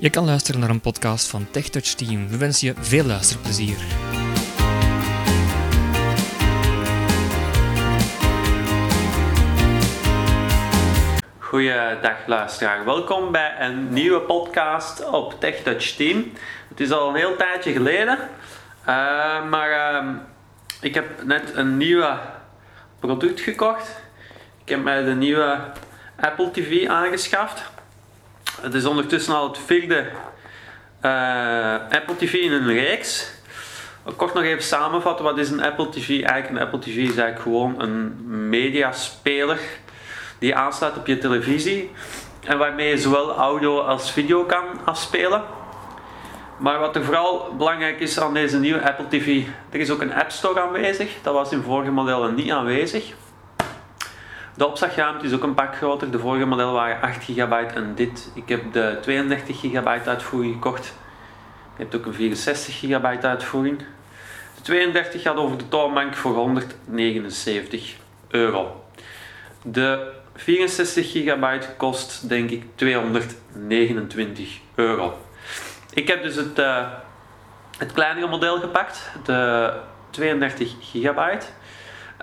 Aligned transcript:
Je 0.00 0.10
kan 0.10 0.24
luisteren 0.24 0.60
naar 0.60 0.70
een 0.70 0.80
podcast 0.80 1.28
van 1.28 1.50
TechTouch 1.50 1.86
Team. 1.86 2.28
We 2.28 2.36
wensen 2.36 2.66
je 2.66 2.74
veel 2.78 3.04
luisterplezier. 3.04 3.76
Goeiedag 11.38 12.26
luisteraar, 12.26 12.84
welkom 12.84 13.32
bij 13.32 13.54
een 13.58 13.92
nieuwe 13.92 14.20
podcast 14.20 15.10
op 15.10 15.40
TechTouch 15.40 15.84
Team. 15.84 16.32
Het 16.68 16.80
is 16.80 16.90
al 16.90 17.08
een 17.08 17.14
heel 17.14 17.36
tijdje 17.36 17.72
geleden, 17.72 18.18
uh, 18.18 19.48
maar 19.48 19.70
uh, 20.02 20.10
ik 20.80 20.94
heb 20.94 21.24
net 21.24 21.52
een 21.54 21.76
nieuw 21.76 22.04
product 23.00 23.40
gekocht. 23.40 24.02
Ik 24.64 24.68
heb 24.68 24.82
mij 24.82 25.02
de 25.02 25.14
nieuwe 25.14 25.58
Apple 26.16 26.50
TV 26.50 26.86
aangeschaft. 26.86 27.76
Het 28.60 28.74
is 28.74 28.84
ondertussen 28.84 29.34
al 29.34 29.48
het 29.48 29.58
vierde 29.58 30.06
uh, 31.02 31.74
Apple 31.90 32.16
TV 32.16 32.32
in 32.32 32.52
een 32.52 32.66
reeks. 32.66 33.30
Kort 34.16 34.34
nog 34.34 34.42
even 34.42 34.62
samenvatten, 34.62 35.24
wat 35.24 35.38
is 35.38 35.50
een 35.50 35.62
Apple 35.62 35.88
TV? 35.88 36.08
Eigenlijk 36.08 36.50
een 36.50 36.58
Apple 36.58 36.78
TV 36.78 36.96
is 36.96 37.16
eigenlijk 37.16 37.40
gewoon 37.40 37.80
een 37.80 38.14
mediaspeler 38.48 39.58
die 40.38 40.54
aansluit 40.54 40.96
op 40.96 41.06
je 41.06 41.18
televisie 41.18 41.90
en 42.44 42.58
waarmee 42.58 42.88
je 42.88 42.98
zowel 42.98 43.36
audio 43.36 43.80
als 43.80 44.12
video 44.12 44.44
kan 44.44 44.64
afspelen. 44.84 45.42
Maar 46.56 46.78
wat 46.78 46.96
er 46.96 47.04
vooral 47.04 47.54
belangrijk 47.56 48.00
is 48.00 48.20
aan 48.20 48.34
deze 48.34 48.58
nieuwe 48.58 48.88
Apple 48.88 49.08
TV, 49.08 49.42
er 49.70 49.80
is 49.80 49.90
ook 49.90 50.00
een 50.00 50.14
App 50.14 50.30
Store 50.30 50.60
aanwezig. 50.60 51.10
Dat 51.22 51.34
was 51.34 51.52
in 51.52 51.62
vorige 51.62 51.90
modellen 51.90 52.34
niet 52.34 52.50
aanwezig. 52.50 53.14
De 54.58 54.66
opslagruimte 54.66 55.26
is 55.26 55.32
ook 55.32 55.42
een 55.42 55.54
pak 55.54 55.76
groter. 55.76 56.10
De 56.10 56.18
vorige 56.18 56.44
modellen 56.44 56.72
waren 56.72 57.00
8 57.00 57.24
GB 57.24 57.52
en 57.74 57.94
dit. 57.94 58.30
Ik 58.34 58.48
heb 58.48 58.72
de 58.72 58.98
32 59.02 59.60
GB 59.60 59.86
uitvoering 59.86 60.52
gekocht. 60.52 60.94
Je 61.76 61.82
hebt 61.82 61.96
ook 61.96 62.06
een 62.06 62.14
64 62.14 62.78
GB 62.78 63.24
uitvoering. 63.24 63.78
De 64.54 64.62
32 64.62 65.22
gaat 65.22 65.36
over 65.36 65.58
de 65.58 65.68
toonbank 65.68 66.14
voor 66.14 66.34
179 66.34 67.96
euro. 68.28 68.84
De 69.62 70.12
64 70.34 71.10
GB 71.10 71.76
kost 71.76 72.28
denk 72.28 72.50
ik 72.50 72.64
229 72.74 74.58
euro. 74.74 75.18
Ik 75.94 76.08
heb 76.08 76.22
dus 76.22 76.34
het, 76.34 76.58
uh, 76.58 76.86
het 77.78 77.92
kleinere 77.92 78.26
model 78.26 78.60
gepakt, 78.60 79.10
de 79.24 79.72
32 80.10 80.74
GB. 80.80 81.42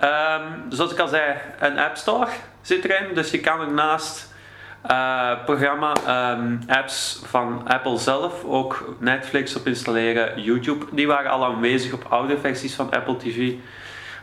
Um, 0.04 0.72
zoals 0.72 0.92
ik 0.92 0.98
al 0.98 1.08
zei, 1.08 1.34
een 1.58 1.78
App 1.78 1.96
Store 1.96 2.28
zit 2.60 2.84
erin, 2.84 3.14
dus 3.14 3.30
je 3.30 3.40
kan 3.40 3.60
er 3.60 3.72
naast 3.72 4.34
uh, 4.90 5.44
programma 5.44 5.92
um, 6.32 6.60
apps 6.66 7.20
van 7.24 7.68
Apple 7.68 7.98
zelf 7.98 8.44
ook 8.44 8.96
Netflix 8.98 9.56
op 9.56 9.66
installeren, 9.66 10.42
YouTube. 10.42 10.84
Die 10.92 11.06
waren 11.06 11.30
al 11.30 11.44
aanwezig 11.44 11.92
op 11.92 12.06
oude 12.08 12.38
versies 12.38 12.74
van 12.74 12.90
Apple 12.90 13.16
TV. 13.16 13.52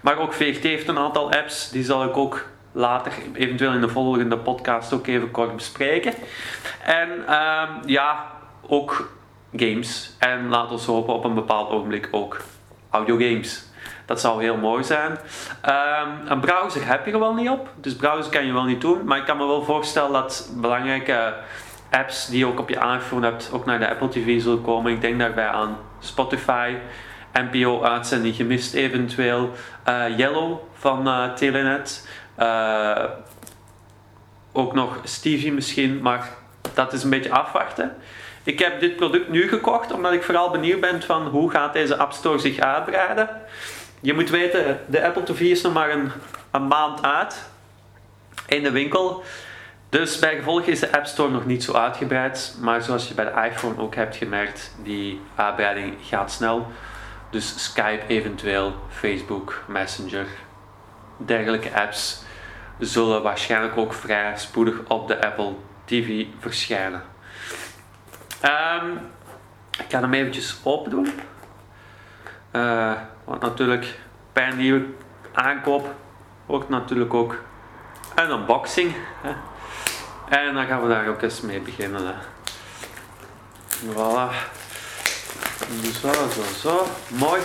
Maar 0.02 0.18
ook 0.18 0.34
VRT 0.34 0.64
heeft 0.64 0.88
een 0.88 0.98
aantal 0.98 1.32
apps, 1.32 1.70
die 1.70 1.84
zal 1.84 2.04
ik 2.04 2.18
ook 2.18 2.46
later, 2.72 3.12
eventueel 3.34 3.74
in 3.74 3.82
de 3.82 3.90
volgende 3.90 4.38
podcast, 4.38 4.94
ook 4.94 5.08
even 5.08 5.32
kort 5.32 5.56
bespreken. 5.56 6.14
En 6.86 7.10
um, 7.10 7.70
ja, 7.86 8.32
ook 8.68 9.12
games. 9.56 10.16
En 10.20 10.50
laten 10.50 10.76
we 10.76 10.92
hopen 10.92 11.14
op 11.14 11.24
een 11.24 11.34
bepaald 11.34 11.70
ogenblik 11.70 12.08
ook 12.12 12.42
audiogames. 12.90 13.72
Dat 14.06 14.20
zou 14.20 14.44
heel 14.44 14.58
mooi 14.58 14.84
zijn. 14.84 15.12
Um, 15.12 16.28
een 16.28 16.40
browser 16.40 16.88
heb 16.88 17.06
je 17.06 17.12
er 17.12 17.20
wel 17.20 17.34
niet 17.34 17.50
op, 17.50 17.70
dus 17.76 17.96
browser 17.96 18.32
kan 18.32 18.45
je 18.45 18.54
wel 18.54 18.64
niet 18.64 18.82
doen. 18.82 19.06
Maar 19.06 19.18
ik 19.18 19.26
kan 19.26 19.38
me 19.38 19.45
wel 19.45 19.64
voorstellen 19.64 20.12
dat 20.12 20.52
belangrijke 20.56 21.34
apps 21.90 22.28
die 22.28 22.38
je 22.38 22.45
ook 22.45 22.60
op 22.60 22.70
je 22.70 22.95
iPhone 22.95 23.26
hebt, 23.26 23.50
ook 23.54 23.66
naar 23.66 23.80
de 23.80 23.90
Apple 23.90 24.10
TV 24.10 24.42
zullen 24.42 24.62
komen. 24.62 24.92
Ik 24.92 25.02
denk 25.02 25.20
daarbij 25.20 25.48
aan 25.48 25.78
Spotify, 26.00 26.76
NPO-uitzending 27.34 28.36
gemist 28.36 28.73
eventueel, 28.73 29.52
uh, 29.89 30.17
Yellow 30.17 30.60
van 30.73 31.08
uh, 31.08 31.33
Telenet. 31.33 32.08
Uh, 32.39 33.04
ook 34.52 34.73
nog 34.73 35.00
Stevie 35.04 35.52
misschien, 35.52 36.02
maar 36.02 36.30
dat 36.73 36.94
is 36.94 37.04
een 37.04 37.10
beetje 37.10 37.32
afwachten. 37.32 37.95
Ik 38.44 38.60
heb 38.60 38.80
dit 38.80 38.95
product 38.95 39.30
nu 39.30 39.48
gekocht 39.48 39.92
omdat 39.92 40.14
ik 40.14 40.23
vooral 40.23 40.50
benieuwd 40.50 40.80
ben 40.80 41.02
van 41.02 41.27
hoe 41.27 41.50
gaat 41.50 41.73
deze 41.73 41.98
App 41.98 42.11
Store 42.11 42.38
zich 42.38 42.60
uitbreiden. 42.60 43.30
Je 44.03 44.14
moet 44.14 44.30
weten, 44.30 44.80
de 44.87 45.05
Apple 45.05 45.23
TV 45.23 45.39
is 45.39 45.61
nog 45.61 45.73
maar 45.73 45.89
een, 45.89 46.11
een 46.52 46.67
maand 46.67 47.03
uit 47.03 47.49
in 48.47 48.64
de 48.64 48.71
winkel. 48.71 49.23
Dus 49.89 50.19
bij 50.19 50.36
gevolg 50.36 50.61
is 50.61 50.80
de 50.80 50.91
App 50.91 51.05
Store 51.05 51.30
nog 51.30 51.45
niet 51.45 51.64
zo 51.64 51.73
uitgebreid. 51.73 52.58
Maar 52.61 52.81
zoals 52.81 53.08
je 53.08 53.14
bij 53.14 53.25
de 53.25 53.49
iPhone 53.49 53.81
ook 53.81 53.95
hebt 53.95 54.15
gemerkt, 54.15 54.75
die 54.83 55.21
uitbreiding 55.36 55.95
gaat 56.02 56.31
snel. 56.31 56.67
Dus 57.30 57.64
Skype 57.64 58.08
eventueel, 58.08 58.75
Facebook, 58.89 59.64
Messenger, 59.67 60.27
dergelijke 61.17 61.73
apps 61.73 62.23
zullen 62.80 63.21
waarschijnlijk 63.21 63.77
ook 63.77 63.93
vrij 63.93 64.37
spoedig 64.37 64.80
op 64.87 65.08
de 65.08 65.25
Apple 65.25 65.53
TV 65.85 66.25
verschijnen. 66.39 67.03
Um, 68.43 68.99
ik 69.80 69.85
ga 69.89 69.99
hem 69.99 70.14
eventjes 70.14 70.59
open 70.64 70.91
doen. 70.91 71.20
Uh, 72.52 72.91
want 73.23 73.42
natuurlijk 73.42 74.00
een 74.34 74.58
nieuwe 74.58 74.86
aankoop 75.34 75.94
wordt 76.45 76.70
natuurlijk 76.70 77.14
ook 77.14 77.36
een 78.16 78.30
unboxing. 78.30 78.95
Hè. 79.22 79.32
En 80.38 80.54
dan 80.54 80.66
gaan 80.66 80.82
we 80.82 80.88
daar 80.88 81.08
ook 81.08 81.22
eens 81.22 81.42
mee 81.42 81.60
beginnen. 81.60 82.08
Hè. 82.08 82.14
Voilà. 83.92 84.33
Zo, 86.02 86.12
zo, 86.12 86.42
zo. 86.60 86.86
Mooi. 87.08 87.42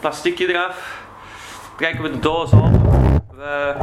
Plasticje 0.00 0.48
eraf. 0.48 1.04
Trekken 1.76 2.02
we 2.02 2.10
de 2.10 2.18
doos 2.18 2.50
op. 2.50 2.70
We 3.30 3.74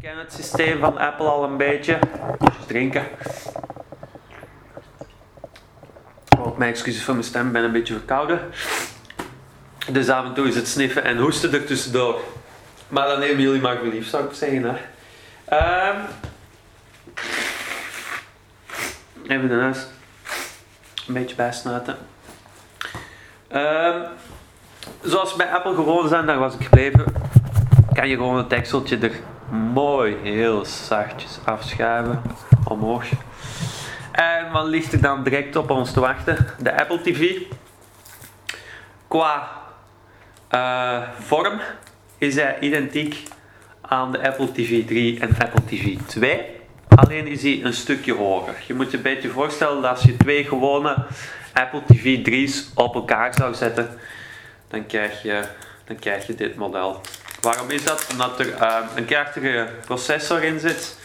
kennen 0.00 0.24
het 0.24 0.32
systeem 0.32 0.80
van 0.80 0.98
Apple 0.98 1.26
al 1.26 1.44
een 1.44 1.56
beetje. 1.56 1.98
Dus 2.38 2.66
drinken. 2.66 3.06
Ook 6.38 6.58
mijn 6.58 6.70
excuses 6.70 7.04
voor 7.04 7.14
mijn 7.14 7.26
stem, 7.26 7.46
ik 7.46 7.52
ben 7.52 7.64
een 7.64 7.72
beetje 7.72 7.94
verkouden. 7.94 8.40
Dus 9.90 10.08
af 10.08 10.24
en 10.24 10.34
toe 10.34 10.48
is 10.48 10.54
het 10.54 10.68
sniffen 10.68 11.04
en 11.04 11.18
hoesten 11.18 11.52
er 11.52 11.64
tussendoor. 11.64 12.20
Maar 12.88 13.06
dan 13.06 13.18
nemen 13.18 13.40
jullie 13.40 13.60
maar 13.60 13.82
lief, 13.82 14.08
zou 14.08 14.24
ik 14.24 14.32
zeggen. 14.32 14.64
Hè. 14.64 15.90
Um, 15.90 15.96
even 19.28 19.48
de 19.48 19.54
neus 19.54 19.86
een 21.06 21.14
beetje 21.14 21.36
bijsnuiten. 21.36 21.96
Um, 23.52 24.02
zoals 25.02 25.36
bij 25.36 25.52
Apple 25.52 25.74
gewoon 25.74 26.08
zijn, 26.08 26.26
daar 26.26 26.38
was 26.38 26.54
ik 26.54 26.62
gebleven, 26.62 27.04
kan 27.92 28.08
je 28.08 28.16
gewoon 28.16 28.36
het 28.36 28.50
dekseltje 28.50 28.98
er 28.98 29.12
mooi 29.72 30.16
heel 30.22 30.64
zachtjes 30.64 31.38
afschuiven 31.44 32.22
omhoog. 32.64 33.04
En 34.12 34.50
wat 34.52 34.66
ligt 34.66 34.92
er 34.92 35.00
dan 35.00 35.22
direct 35.22 35.56
op 35.56 35.70
ons 35.70 35.92
te 35.92 36.00
wachten? 36.00 36.46
De 36.58 36.78
Apple 36.80 37.00
TV. 37.00 37.42
Qua 39.08 39.48
uh, 40.50 41.02
vorm 41.18 41.60
is 42.18 42.34
hij 42.34 42.58
identiek 42.60 43.22
aan 43.80 44.12
de 44.12 44.22
Apple 44.22 44.52
TV 44.52 44.86
3 44.86 45.20
en 45.20 45.36
Apple 45.38 45.64
TV 45.64 45.96
2. 46.06 46.56
Alleen 46.88 47.26
is 47.26 47.42
hij 47.42 47.60
een 47.62 47.72
stukje 47.72 48.14
hoger. 48.14 48.54
Je 48.66 48.74
moet 48.74 48.90
je 48.90 48.96
een 48.96 49.02
beetje 49.02 49.28
voorstellen 49.28 49.82
dat 49.82 49.90
als 49.90 50.02
je 50.02 50.16
twee 50.16 50.44
gewone 50.44 50.96
Apple 51.52 51.82
TV 51.86 52.18
3's 52.28 52.70
op 52.74 52.94
elkaar 52.94 53.34
zou 53.34 53.54
zetten, 53.54 53.98
dan 54.68 54.86
krijg 54.86 55.22
je, 55.22 55.42
dan 55.84 55.96
krijg 55.98 56.26
je 56.26 56.34
dit 56.34 56.56
model. 56.56 57.00
Waarom 57.40 57.70
is 57.70 57.84
dat? 57.84 58.06
Omdat 58.10 58.40
er 58.40 58.46
uh, 58.46 58.78
een 58.94 59.04
krachtige 59.04 59.68
processor 59.84 60.42
in 60.42 60.60
zit 60.60 60.98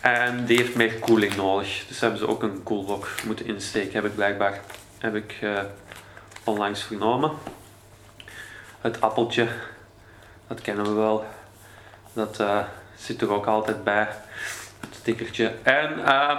en 0.00 0.44
die 0.44 0.56
heeft 0.56 0.74
meer 0.74 0.94
koeling 0.94 1.36
nodig. 1.36 1.84
Dus 1.88 2.00
hebben 2.00 2.18
ze 2.18 2.28
ook 2.28 2.42
een 2.42 2.62
koelblok 2.62 3.08
moeten 3.24 3.46
insteken, 3.46 3.92
heb 3.92 4.04
ik 4.04 4.14
blijkbaar 4.14 4.60
heb 4.98 5.14
ik, 5.14 5.34
uh, 5.42 5.60
onlangs 6.44 6.82
vernomen. 6.82 7.30
Het 8.86 9.00
appeltje, 9.00 9.48
dat 10.46 10.60
kennen 10.60 10.84
we 10.84 10.92
wel. 10.92 11.24
Dat 12.12 12.40
uh, 12.40 12.58
zit 12.96 13.20
er 13.20 13.32
ook 13.32 13.46
altijd 13.46 13.84
bij. 13.84 14.08
Het 14.80 14.94
stickertje. 14.94 15.52
En 15.62 15.98
uh, 15.98 16.38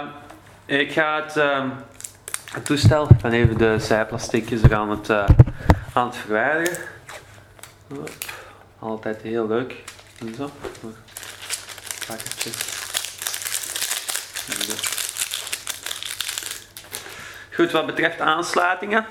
ik 0.66 0.92
ga 0.92 1.22
het, 1.22 1.36
uh, 1.36 1.64
het 2.52 2.64
toestel, 2.64 3.08
ben 3.22 3.32
even 3.32 3.58
de 3.58 3.78
zijplasticjes 3.78 4.62
er 4.62 4.74
aan 4.74 4.90
het, 4.90 5.08
uh, 5.08 5.24
aan 5.92 6.06
het 6.06 6.16
verwijderen. 6.16 6.78
Altijd 8.78 9.22
heel 9.22 9.46
leuk. 9.46 9.74
En 10.20 10.34
zo. 10.34 10.50
Pakketje. 12.06 12.50
Goed, 17.54 17.70
wat 17.70 17.86
betreft 17.86 18.20
aansluitingen 18.20 19.06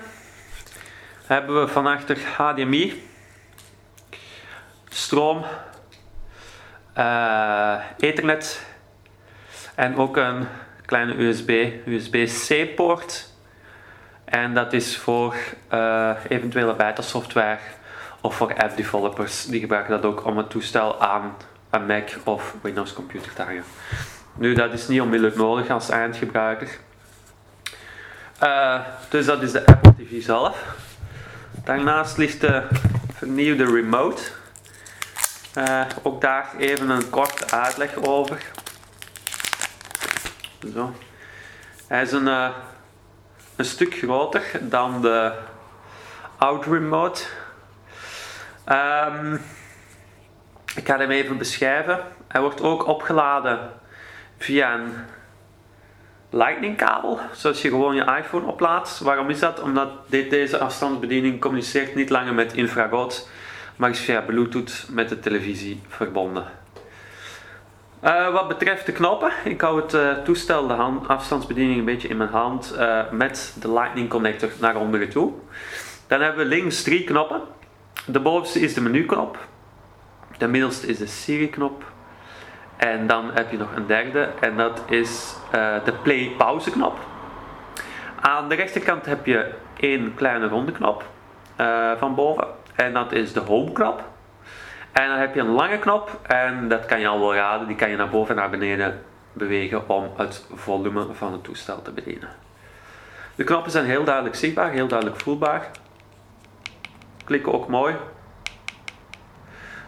hebben 1.27 1.61
we 1.61 1.67
van 1.67 1.87
achter 1.87 2.17
HDMI, 2.37 3.03
stroom, 5.07 5.43
uh, 6.97 7.75
ethernet 7.97 8.65
en 9.75 9.97
ook 9.97 10.17
een 10.17 10.47
kleine 10.85 11.13
USB, 11.13 11.49
USB-C 11.85 12.75
poort. 12.75 13.29
En 14.25 14.53
dat 14.53 14.73
is 14.73 14.97
voor 14.97 15.35
uh, 15.73 16.11
eventuele 16.27 16.73
beta 16.75 17.01
software 17.01 17.59
of 18.21 18.35
voor 18.35 18.55
app 18.55 18.77
developers. 18.77 19.45
Die 19.45 19.59
gebruiken 19.59 19.91
dat 19.91 20.05
ook 20.05 20.25
om 20.25 20.37
het 20.37 20.49
toestel 20.49 21.01
aan 21.01 21.35
een 21.69 21.85
Mac 21.85 22.09
of 22.23 22.55
Windows 22.61 22.93
computer 22.93 23.33
te 23.33 23.41
hangen. 23.41 23.63
Nu, 24.35 24.53
dat 24.53 24.73
is 24.73 24.87
niet 24.87 25.01
onmiddellijk 25.01 25.37
nodig 25.37 25.69
als 25.69 25.89
eindgebruiker. 25.89 26.69
Uh, 28.43 28.79
dus 29.09 29.25
dat 29.25 29.41
is 29.41 29.51
de 29.51 29.65
Apple 29.65 29.93
TV 29.95 30.23
zelf. 30.23 30.75
Daarnaast 31.63 32.17
ligt 32.17 32.41
de 32.41 32.63
vernieuwde 33.13 33.65
remote. 33.65 34.21
Uh, 35.57 35.81
ook 36.03 36.21
daar 36.21 36.49
even 36.57 36.89
een 36.89 37.09
korte 37.09 37.51
uitleg 37.51 37.95
over. 37.95 38.41
Zo. 40.73 40.93
Hij 41.87 42.01
is 42.01 42.11
een, 42.11 42.27
uh, 42.27 42.49
een 43.55 43.65
stuk 43.65 43.93
groter 43.93 44.43
dan 44.61 45.01
de 45.01 45.31
oude 46.37 46.69
remote. 46.69 47.23
Um, 48.69 49.41
ik 50.75 50.87
ga 50.87 50.97
hem 50.97 51.11
even 51.11 51.37
beschrijven. 51.37 51.99
Hij 52.27 52.41
wordt 52.41 52.61
ook 52.61 52.87
opgeladen 52.87 53.59
via 54.37 54.73
een 54.73 54.93
lightning 56.29 56.77
kabel, 56.77 57.19
zoals 57.31 57.61
je 57.61 57.69
gewoon 57.69 57.95
je 57.95 58.17
iPhone 58.17 58.45
oplaadt. 58.45 58.99
Waarom 58.99 59.29
is 59.29 59.39
dat? 59.39 59.59
Omdat 59.59 59.89
deze 60.09 60.57
afstandsbediening 60.57 61.41
communiceert 61.41 61.95
niet 61.95 62.09
langer 62.09 62.33
met 62.33 62.53
infrarood, 62.53 63.29
maar 63.77 63.89
is 63.89 63.99
via 63.99 64.21
Bluetooth 64.21 64.87
met 64.89 65.09
de 65.09 65.19
televisie 65.19 65.81
verbonden. 65.87 66.45
Uh, 68.03 68.33
wat 68.33 68.47
betreft 68.47 68.85
de 68.85 68.91
knoppen, 68.91 69.31
ik 69.43 69.61
hou 69.61 69.81
het 69.81 69.93
uh, 69.93 70.13
toestel, 70.13 70.67
de 70.67 70.73
hand, 70.73 71.07
afstandsbediening 71.07 71.79
een 71.79 71.85
beetje 71.85 72.07
in 72.07 72.17
mijn 72.17 72.29
hand 72.29 72.75
uh, 72.77 73.11
met 73.11 73.55
de 73.59 73.73
lightning 73.73 74.09
connector 74.09 74.49
naar 74.59 74.75
onderen 74.75 75.09
toe. 75.09 75.33
Dan 76.07 76.21
hebben 76.21 76.47
we 76.47 76.55
links 76.55 76.83
drie 76.83 77.03
knoppen. 77.03 77.41
De 78.05 78.19
bovenste 78.19 78.59
is 78.59 78.73
de 78.73 78.81
menuknop, 78.81 79.37
de 80.37 80.47
middelste 80.47 80.87
is 80.87 80.97
de 80.97 81.07
Siri-knop 81.07 81.83
en 82.77 83.07
dan 83.07 83.31
heb 83.33 83.51
je 83.51 83.57
nog 83.57 83.75
een 83.75 83.87
derde 83.87 84.29
en 84.39 84.57
dat 84.57 84.83
is 84.89 85.35
de 85.85 85.93
play-pauze 86.01 86.71
knop. 86.71 86.97
Aan 88.21 88.49
de 88.49 88.55
rechterkant 88.55 89.05
heb 89.05 89.25
je 89.25 89.53
één 89.79 90.13
kleine 90.15 90.47
ronde 90.47 90.71
knop 90.71 91.05
van 91.97 92.15
boven 92.15 92.47
en 92.77 92.93
dat 92.93 93.11
is 93.11 93.33
de 93.33 93.39
home 93.39 93.71
knop. 93.71 94.03
En 94.91 95.07
dan 95.07 95.17
heb 95.17 95.33
je 95.33 95.39
een 95.39 95.51
lange 95.51 95.77
knop 95.77 96.19
en 96.27 96.67
dat 96.67 96.85
kan 96.85 96.99
je 96.99 97.07
al 97.07 97.19
wel 97.19 97.35
raden, 97.35 97.67
die 97.67 97.75
kan 97.75 97.89
je 97.89 97.95
naar 97.95 98.09
boven 98.09 98.35
en 98.35 98.41
naar 98.41 98.49
beneden 98.49 99.03
bewegen 99.33 99.89
om 99.89 100.11
het 100.15 100.45
volume 100.53 101.07
van 101.13 101.31
het 101.31 101.43
toestel 101.43 101.81
te 101.81 101.91
bedienen. 101.91 102.29
De 103.35 103.43
knoppen 103.43 103.71
zijn 103.71 103.85
heel 103.85 104.03
duidelijk 104.03 104.35
zichtbaar, 104.35 104.71
heel 104.71 104.87
duidelijk 104.87 105.21
voelbaar. 105.21 105.67
Klikken 107.23 107.53
ook 107.53 107.67
mooi. 107.67 107.95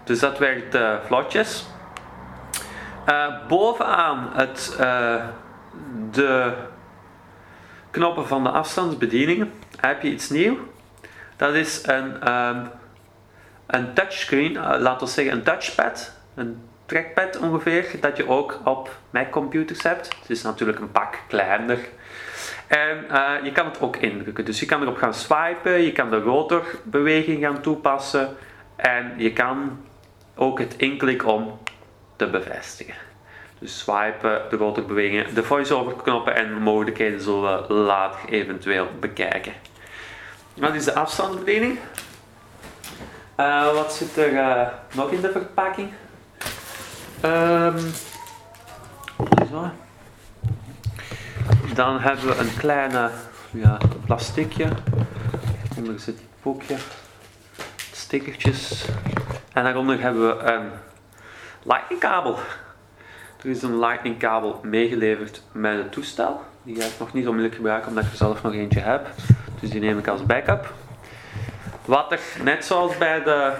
Dus 0.04 0.20
dat 0.20 0.38
werkt 0.38 0.76
uh, 0.76 0.96
vlotjes. 1.06 1.68
Uh, 3.10 3.48
bovenaan 3.48 4.30
het, 4.34 4.78
uh, 4.80 5.24
de 6.12 6.54
knoppen 7.92 8.28
van 8.28 8.44
de 8.44 8.50
afstandsbedieningen 8.50 9.54
heb 9.78 10.02
je 10.02 10.10
iets 10.10 10.30
nieuw. 10.30 10.58
Dat 11.36 11.54
is 11.54 11.88
een, 11.88 12.32
um, 12.34 12.70
een 13.70 13.94
touchscreen, 13.94 14.52
uh, 14.52 14.76
laten 14.78 15.08
we 15.08 15.14
zeggen 15.14 15.34
een 15.34 15.44
touchpad, 15.44 16.14
een 16.36 16.62
trackpad 16.86 17.38
ongeveer, 17.38 17.86
dat 18.00 18.18
je 18.18 18.28
ook 18.28 18.60
op 18.64 18.98
Mac-computers 19.10 19.84
hebt. 19.84 20.16
Het 20.22 20.30
is 20.30 20.42
natuurlijk 20.42 20.80
een 20.80 20.92
pak 20.92 21.20
kleiner. 21.28 21.80
En 22.68 23.06
je 23.44 23.52
kan 23.52 23.66
het 23.66 23.82
ook 23.82 23.96
indrukken. 23.96 24.46
Dus 24.46 24.60
je 24.60 24.66
kan 24.66 24.82
erop 24.82 24.98
gaan 24.98 25.14
swipen, 25.14 25.82
je 25.82 25.92
kan 25.92 26.10
de 26.10 26.20
rotorbeweging 26.20 27.44
gaan 27.44 27.62
toepassen 27.62 28.36
en 28.76 29.14
je 29.18 29.34
kan 29.34 29.86
ook 30.36 30.60
het 30.60 30.76
inklik 30.78 31.26
om 31.26 31.60
te 32.16 32.28
bevestigen. 32.28 32.96
Dus 33.60 33.80
swipen, 33.80 34.42
de 34.50 34.56
grote 34.56 34.82
bewegingen, 34.82 35.34
de 35.36 35.44
voice-over 35.44 35.96
knoppen 35.96 36.36
en 36.36 36.54
mogelijkheden 36.54 37.22
zullen 37.22 37.68
we 37.68 37.74
later 37.74 38.30
eventueel 38.30 38.88
bekijken. 39.00 39.54
Wat 40.54 40.76
is 40.76 40.84
de 40.86 40.94
afstandsbediening? 40.94 41.80
Uh, 43.40 43.74
wat 43.74 43.94
zit 43.94 44.18
er 44.18 44.34
uh, 44.34 44.68
nog 44.94 45.12
in 45.12 45.22
de 45.22 45.32
verpakking? 45.32 45.90
Zo. 49.52 49.72
Dan 51.74 52.00
hebben 52.00 52.26
we 52.26 52.38
een 52.38 52.58
kleine 52.58 53.10
ja, 53.52 53.78
plasticje. 54.06 54.68
Onder 55.78 56.00
zit 56.00 56.20
een 56.20 56.28
boekje. 56.42 56.76
Stickertjes. 57.92 58.86
En 59.54 59.64
daaronder 59.64 60.02
hebben 60.02 60.28
we 60.28 60.44
een 60.44 60.70
lightning 61.64 62.02
kabel. 62.02 62.40
Er 63.44 63.50
is 63.50 63.62
een 63.62 63.80
lightning 63.80 64.18
kabel 64.18 64.60
meegeleverd 64.64 65.44
met 65.52 65.78
het 65.78 65.92
toestel. 65.92 66.42
Die 66.64 66.82
ga 66.82 66.86
ik 66.86 67.00
nog 67.00 67.14
niet 67.14 67.26
onmiddellijk 67.26 67.56
gebruiken 67.56 67.90
omdat 67.90 68.04
ik 68.04 68.12
er 68.12 68.18
zelf 68.18 68.44
nog 68.44 68.54
eentje 68.54 68.80
heb. 68.80 69.08
Dus 69.60 69.70
die 69.70 69.82
neem 69.82 69.98
ik 69.98 70.08
als 70.08 70.26
backup. 70.26 70.74
Wat 71.90 72.12
er 72.12 72.20
net 72.44 72.66
zoals 72.66 72.98
bij 72.98 73.24
de 73.24 73.54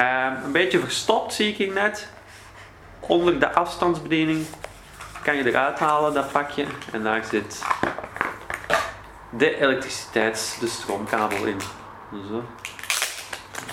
uh, 0.00 0.32
een 0.44 0.52
beetje 0.52 0.78
verstopt 0.78 1.34
zie 1.34 1.56
ik 1.56 1.74
net. 1.74 2.08
Onder 3.00 3.40
de 3.40 3.52
afstandsbediening 3.52 4.46
kan 5.22 5.36
je 5.36 5.46
eruit 5.46 5.78
halen 5.78 6.14
dat 6.14 6.32
pakje. 6.32 6.64
En 6.92 7.02
daar 7.02 7.24
zit 7.24 7.62
de 9.30 9.60
elektriciteits, 9.60 10.58
de 10.58 10.66
stroomkabel 10.66 11.44
in. 11.46 11.60
Zo. 12.28 12.44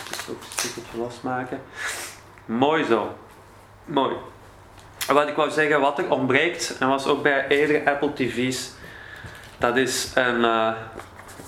Dus 0.09 0.29
ook 0.29 0.41
een 0.41 0.69
stukje 0.69 0.97
losmaken. 0.97 1.61
Mooi 2.45 2.83
zo. 2.83 3.17
Mooi. 3.85 4.15
Wat 5.07 5.27
ik 5.27 5.35
wou 5.35 5.51
zeggen, 5.51 5.81
wat 5.81 5.97
er 5.97 6.11
ontbreekt, 6.11 6.77
en 6.79 6.87
was 6.87 7.07
ook 7.07 7.23
bij 7.23 7.47
eerdere 7.47 7.91
Apple 7.91 8.13
TV's, 8.13 8.71
dat 9.57 9.77
is 9.77 10.11
een, 10.15 10.39
uh, 10.39 10.71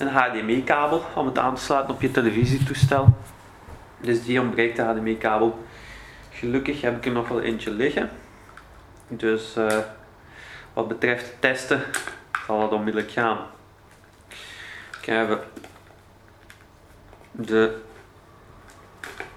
een 0.02 0.08
HDMI-kabel 0.08 1.04
om 1.14 1.26
het 1.26 1.38
aan 1.38 1.54
te 1.54 1.62
sluiten 1.62 1.94
op 1.94 2.00
je 2.00 2.10
televisietoestel. 2.10 3.16
Dus 4.00 4.24
die 4.24 4.40
ontbreekt 4.40 4.76
de 4.76 4.82
HDMI-kabel. 4.82 5.64
Gelukkig 6.30 6.80
heb 6.80 6.96
ik 6.96 7.06
er 7.06 7.12
nog 7.12 7.28
wel 7.28 7.40
eentje 7.40 7.70
liggen. 7.70 8.10
Dus 9.08 9.56
uh, 9.56 9.78
wat 10.72 10.88
betreft 10.88 11.34
testen 11.38 11.82
zal 12.46 12.62
het 12.62 12.72
onmiddellijk 12.72 13.12
gaan. 13.12 13.38
Ik 15.00 15.04
heb 15.04 15.46
de 17.30 17.80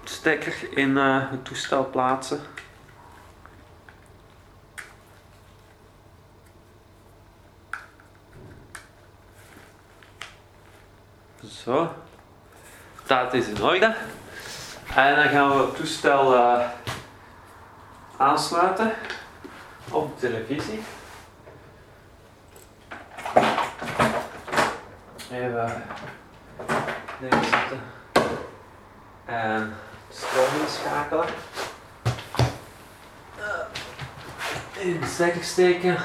stekker 0.04 0.54
in 0.74 0.90
uh, 0.90 1.30
het 1.30 1.44
toestel 1.44 1.90
plaatsen. 1.90 2.40
Zo. 11.66 11.94
Dat 13.06 13.34
is 13.34 13.46
in 13.46 13.62
orde. 13.62 13.94
En 14.94 15.16
dan 15.16 15.28
gaan 15.28 15.48
we 15.48 15.64
het 15.64 15.76
toestel 15.76 16.34
uh, 16.34 16.68
aansluiten 18.16 18.92
op 19.90 20.20
de 20.20 20.28
televisie. 20.28 20.82
Even 25.30 25.82
deze 27.20 27.48
zetten. 27.48 27.80
En 29.24 29.76
stroom 30.10 30.60
inschakelen. 30.60 31.26
In 34.78 35.00
de 35.00 35.06
stekker 35.06 35.44
steken. 35.44 35.98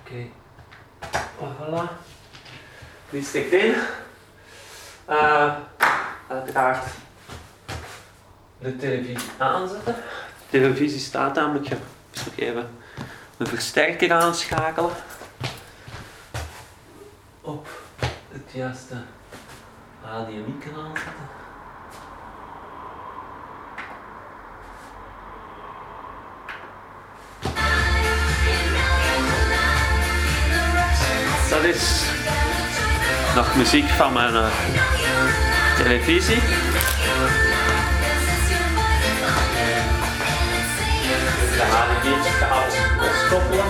Oké. 0.00 0.40
Voilà. 1.62 1.88
Die 3.10 3.22
stikt 3.22 3.52
in. 3.52 3.74
Uh, 5.10 5.54
uiteraard 6.28 6.84
de 8.58 8.76
televisie 8.76 9.30
aanzetten. 9.38 9.94
De 9.94 10.58
televisie 10.58 11.00
staat 11.00 11.38
aan, 11.38 11.52
moet 11.52 11.68
je 11.68 11.76
even 12.36 12.70
een 13.36 13.46
versterker 13.46 14.12
aanschakelen. 14.12 14.90
Op 17.40 17.68
het 18.28 18.52
juiste 18.52 18.94
HDMI-kanaal 20.00 20.92
zetten. 20.94 21.41
Dat 31.62 31.74
is 31.74 32.04
nog 33.34 33.56
muziek 33.56 33.88
van 33.88 34.12
mijn 34.12 34.34
uh, 34.34 34.46
televisie. 35.76 36.40
koppelen. 43.30 43.64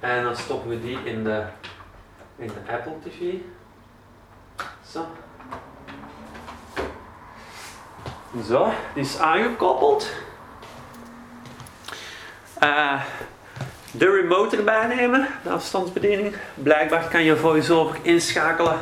En 0.00 0.22
dan 0.22 0.36
stoppen 0.36 0.68
we 0.68 0.80
die 0.80 0.98
in 1.04 1.24
de, 1.24 1.44
in 2.36 2.46
de 2.46 2.72
Apple 2.72 2.98
TV. 3.04 3.34
Zo. 4.90 5.06
Zo, 8.46 8.72
die 8.94 9.02
is 9.02 9.18
aangekoppeld. 9.18 10.10
Eh, 12.58 13.02
de 13.92 14.20
remote 14.20 14.56
erbij 14.56 14.86
nemen, 14.86 15.26
de 15.42 15.50
afstandsbediening. 15.50 16.34
Blijkbaar 16.54 17.08
kan 17.08 17.22
je 17.22 17.36
VoiceOver 17.36 17.96
inschakelen 18.02 18.78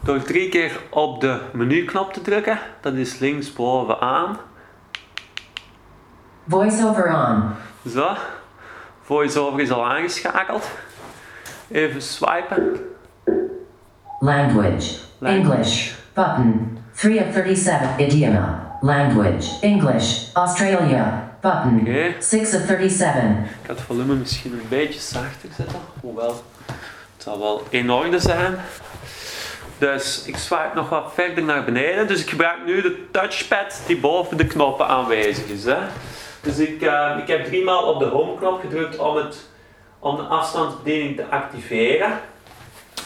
door 0.00 0.22
drie 0.22 0.48
keer 0.48 0.80
op 0.90 1.20
de 1.20 1.40
menuknop 1.52 2.12
te 2.12 2.20
drukken. 2.20 2.58
Dat 2.80 2.94
is 2.94 3.18
linksbovenaan. 3.18 4.38
Voiceover 6.48 7.14
on. 7.14 7.42
Zo, 7.90 8.16
VoiceOver 9.02 9.60
is 9.60 9.70
al 9.70 9.86
aangeschakeld. 9.86 10.70
Even 11.70 12.02
swipen. 12.02 12.80
Language. 14.20 14.98
English. 15.20 15.92
Button. 16.14 16.78
3 16.94 17.20
of 17.20 17.32
37. 17.32 17.98
Idioma. 17.98 18.78
Language. 18.80 19.58
English. 19.60 20.34
Australia. 20.34 21.27
Button. 21.40 21.80
Oké. 21.80 22.14
6 22.18 22.54
of 22.54 22.60
37. 22.66 23.22
Ik 23.22 23.66
ga 23.66 23.72
het 23.72 23.80
volume 23.80 24.14
misschien 24.14 24.52
een 24.52 24.68
beetje 24.68 25.00
zachter 25.00 25.48
zetten, 25.56 25.78
hoewel 26.00 26.42
het 26.66 27.22
zal 27.22 27.38
wel 27.38 27.62
in 27.68 27.90
orde 27.90 28.18
zijn. 28.18 28.58
Dus 29.78 30.22
ik 30.26 30.36
swipe 30.36 30.70
nog 30.74 30.88
wat 30.88 31.10
verder 31.14 31.44
naar 31.44 31.64
beneden. 31.64 32.06
Dus 32.06 32.20
ik 32.20 32.28
gebruik 32.30 32.64
nu 32.66 32.82
de 32.82 33.06
touchpad 33.12 33.80
die 33.86 33.96
boven 33.96 34.36
de 34.36 34.46
knoppen 34.46 34.86
aanwezig 34.86 35.46
is. 35.46 35.64
Hè. 35.64 35.78
Dus 36.40 36.58
ik, 36.58 36.82
eh, 36.82 37.16
ik 37.18 37.28
heb 37.28 37.44
driemaal 37.44 37.82
op 37.82 37.98
de 37.98 38.04
home 38.06 38.36
knop 38.36 38.60
gedrukt 38.60 38.98
om, 38.98 39.16
het, 39.16 39.48
om 39.98 40.16
de 40.16 40.22
afstandsbediening 40.22 41.16
te 41.16 41.24
activeren. 41.30 42.20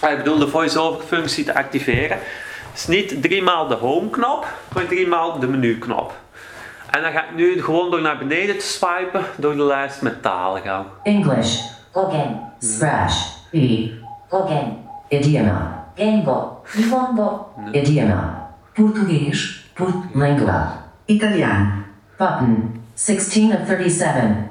Ah, 0.00 0.10
Ik 0.10 0.16
bedoel 0.16 0.38
de 0.38 0.48
voice-over 0.48 1.04
functie 1.06 1.44
te 1.44 1.54
activeren. 1.54 2.18
Dus 2.72 2.86
niet 2.86 3.22
driemaal 3.22 3.66
de 3.66 3.74
home 3.74 4.10
knop, 4.10 4.46
maar 4.74 4.86
driemaal 4.86 5.38
de 5.38 5.46
menu 5.46 5.78
knop. 5.78 6.22
En 6.92 7.02
dan 7.02 7.12
ga 7.12 7.25
ik 7.25 7.34
nu 7.34 7.62
gewoon 7.62 7.90
door 7.90 8.00
naar 8.00 8.18
beneden 8.18 8.58
te 8.58 8.64
swipen 8.64 9.25
door 9.37 9.56
de 9.56 9.62
lijst 9.62 10.02
met 10.02 10.22
talen 10.22 10.62
gaan. 10.62 10.87
English. 11.02 11.61
Gogen, 11.92 12.40
Slash. 12.58 13.26
E. 13.50 13.90
Gogen, 14.28 14.76
Idioma. 15.08 15.87
Gengo, 15.94 16.62
Nihongo, 16.75 17.46
Idioma. 17.70 18.50
Português, 18.72 19.64
Port 19.75 19.94
Lingua. 20.14 20.72
Italiaan. 21.04 21.84
Button. 22.16 22.84
16 22.94 23.52
of 23.52 23.66
37. 23.66 24.50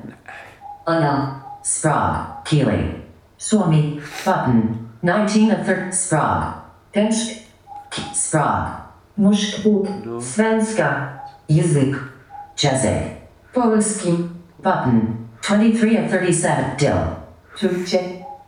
Anna, 0.84 1.42
Sprague. 1.62 2.26
Keeley. 2.44 3.04
Suomi, 3.36 4.02
Button. 4.26 4.90
19 5.00 5.52
of 5.52 5.66
30. 5.66 5.92
Sprague. 5.94 6.54
Dansk, 6.92 7.38
Sprague. 8.14 8.80
Muszkbuk, 9.14 9.88
Svenska, 10.20 11.22
Język, 11.46 12.11
Jezek. 12.62 13.04
Polski, 13.54 14.30
Button. 14.62 15.18
23 15.42 15.98
of 15.98 16.12
37. 16.12 16.78
Dill. 16.78 17.18
Turcze, 17.58 18.00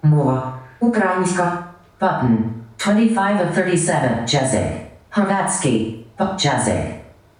Mowa, 0.04 0.54
Ukraińska, 0.80 1.64
Button. 2.00 2.64
25 2.78 3.42
of 3.42 3.56
37. 3.56 4.26
Jezek. 4.28 4.92
Hrvatski. 5.10 6.06
But 6.18 6.46
Jezek. 6.46 6.86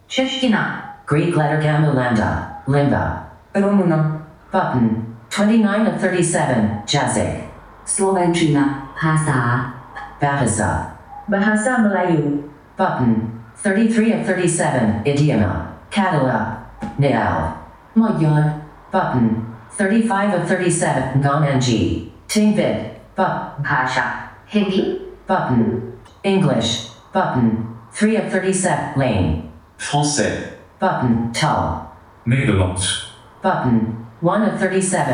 Czeszkina, 0.08 0.82
Greek 1.06 1.36
letter 1.36 1.62
gamma 1.62 1.94
lambda. 1.94 2.48
Limba. 2.68 3.24
Rumuna, 3.54 4.20
Button. 4.52 5.06
29 5.30 5.88
of 5.88 6.02
37. 6.02 6.82
Jezek. 6.88 7.44
Slovenčina, 7.86 8.64
Hasa, 8.96 9.74
Bahasa. 10.22 10.98
Bahasa 11.28 11.78
Melayu, 11.78 12.44
Button. 12.78 13.30
33 13.64 14.14
of 14.14 14.26
37. 14.26 15.02
Idioma. 15.06 15.68
Catalan. 15.92 16.63
Nial. 16.98 17.58
Magyar, 17.94 18.54
Button. 18.90 19.56
35 19.70 20.34
of 20.42 20.48
37. 20.48 21.20
Ngonanji. 21.22 22.12
Tingvid. 22.26 22.76
But. 23.16 23.62
Bhasha, 23.62 24.30
Hindi, 24.46 24.98
Button. 25.26 25.94
English. 26.22 26.90
Button. 27.12 27.76
3 27.94 28.18
of 28.18 28.32
37. 28.32 28.96
Lane. 28.96 29.42
Français, 29.78 30.54
Button. 30.80 31.32
Tull. 31.32 31.82
Nederlands, 32.24 33.14
Button. 33.42 34.06
1 34.22 34.54
of 34.54 34.60
37. 34.60 35.14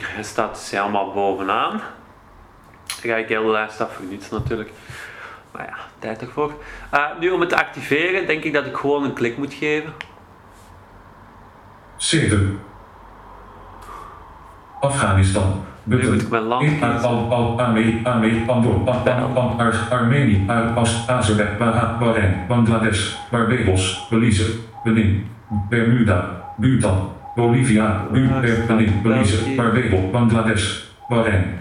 Hij 0.00 0.22
staat 0.22 0.54
dus 0.54 0.70
helemaal 0.70 1.12
bovenaan. 1.12 1.70
Dan 1.70 1.80
ga 3.12 3.16
ik 3.16 3.28
heel 3.28 3.42
de 3.42 3.50
lijst 3.50 3.80
af 3.80 3.92
voor 3.94 4.04
niets 4.04 4.30
natuurlijk. 4.30 4.70
Maar 5.52 5.66
ja, 5.66 5.76
tijd 5.98 6.20
ervoor. 6.20 6.52
Eh, 6.90 7.04
nu 7.20 7.30
om 7.30 7.40
het 7.40 7.48
te 7.48 7.56
activeren 7.56 8.26
denk 8.26 8.44
ik 8.44 8.52
dat 8.52 8.66
ik 8.66 8.76
gewoon 8.76 9.04
een 9.04 9.12
klik 9.12 9.38
moet 9.38 9.54
geven. 9.54 9.92
7. 12.04 12.58
Afghanistan. 14.80 15.64
Bedoeld. 15.82 16.22
Ik 16.22 16.80
ben 16.80 17.00
van 19.34 19.60
Armenië, 19.90 20.44
Azerbeidzjan, 21.06 21.98
Bahrein, 21.98 22.34
Bangladesh, 22.48 23.14
Barbados, 23.30 24.06
Belize, 24.10 24.50
Benin, 24.84 25.26
Bermuda, 25.68 26.44
Bhutan, 26.56 27.08
Bolivia, 27.34 28.06
Benin, 28.12 29.02
Belize, 29.02 29.54
Barbados, 29.56 30.10
Bangladesh, 30.12 30.84
Bahrein, 31.08 31.58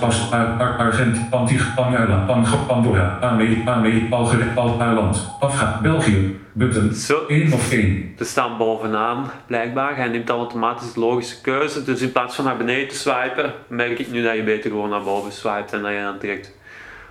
Pas, 0.00 0.30
Ar- 0.32 0.58
Ar- 0.58 0.76
Argent, 0.78 1.16
Antigua, 1.30 2.24
Pandora, 2.66 3.18
Ame, 3.20 3.62
Ame, 3.66 4.06
Algerije, 4.10 4.50
Al-Eiland, 4.54 5.30
Afga, 5.40 5.78
België, 5.82 6.38
Button, 6.52 6.92
Zo. 6.94 7.26
1 7.28 7.52
of 7.52 7.72
1. 7.72 8.14
Ze 8.18 8.24
staan 8.24 8.56
bovenaan 8.56 9.24
blijkbaar. 9.46 9.96
Hij 9.96 10.08
neemt 10.08 10.28
automatisch 10.28 10.92
de 10.92 11.00
logische 11.00 11.40
keuze. 11.40 11.84
Dus 11.84 12.00
in 12.00 12.12
plaats 12.12 12.34
van 12.34 12.44
naar 12.44 12.56
beneden 12.56 12.88
te 12.88 12.94
swipen, 12.94 13.52
merk 13.68 13.98
ik 13.98 14.10
nu 14.10 14.22
dat 14.22 14.34
je 14.34 14.42
beter 14.42 14.70
gewoon 14.70 14.90
naar 14.90 15.02
boven 15.02 15.32
swipet 15.32 15.72
en 15.72 15.82
dat 15.82 15.92
je 15.92 16.00
dan 16.02 16.18
direct 16.18 16.52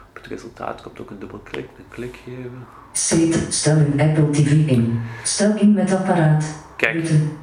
op 0.09 0.15
het 0.15 0.25
resultaat 0.27 0.81
komt. 0.81 0.99
Ook 1.01 1.09
een 1.09 1.19
dubbel 1.19 1.41
klik, 1.43 1.67
een 1.77 1.85
klik 1.89 2.19
geven. 2.25 2.65
Zet. 2.91 3.53
Stel 3.53 3.75
uw 3.77 3.99
Apple 4.01 4.29
TV 4.29 4.51
in. 4.51 5.01
Stel 5.23 5.55
in 5.55 5.73
met 5.73 5.93
apparaat. 5.93 6.45
Kijk, 6.77 6.93
Button. 7.01 7.37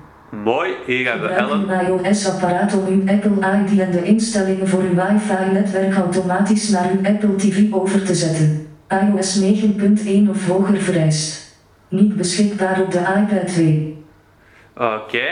Mooi. 0.44 0.74
Hier 0.86 1.10
hebben 1.10 1.28
we 1.28 1.34
Ellen. 1.34 1.68
uw 1.68 1.98
iOS-apparaat 1.98 2.74
om 2.74 2.86
uw 2.86 3.02
Apple 3.08 3.30
ID 3.30 3.80
en 3.80 3.90
de 3.90 4.02
instellingen 4.02 4.68
voor 4.68 4.80
uw 4.80 4.94
wifi-netwerk 4.94 5.94
automatisch 5.94 6.68
naar 6.68 6.90
uw 6.90 7.06
Apple 7.06 7.34
TV 7.36 7.72
over 7.72 8.04
te 8.04 8.14
zetten. 8.14 8.68
iOS 8.88 9.40
9.1 9.40 10.30
of 10.30 10.46
hoger 10.46 10.80
vereist. 10.80 11.56
Niet 11.88 12.16
beschikbaar 12.16 12.80
op 12.80 12.90
de 12.90 12.98
iPad 12.98 13.46
2. 13.46 14.04
Oké. 14.76 15.24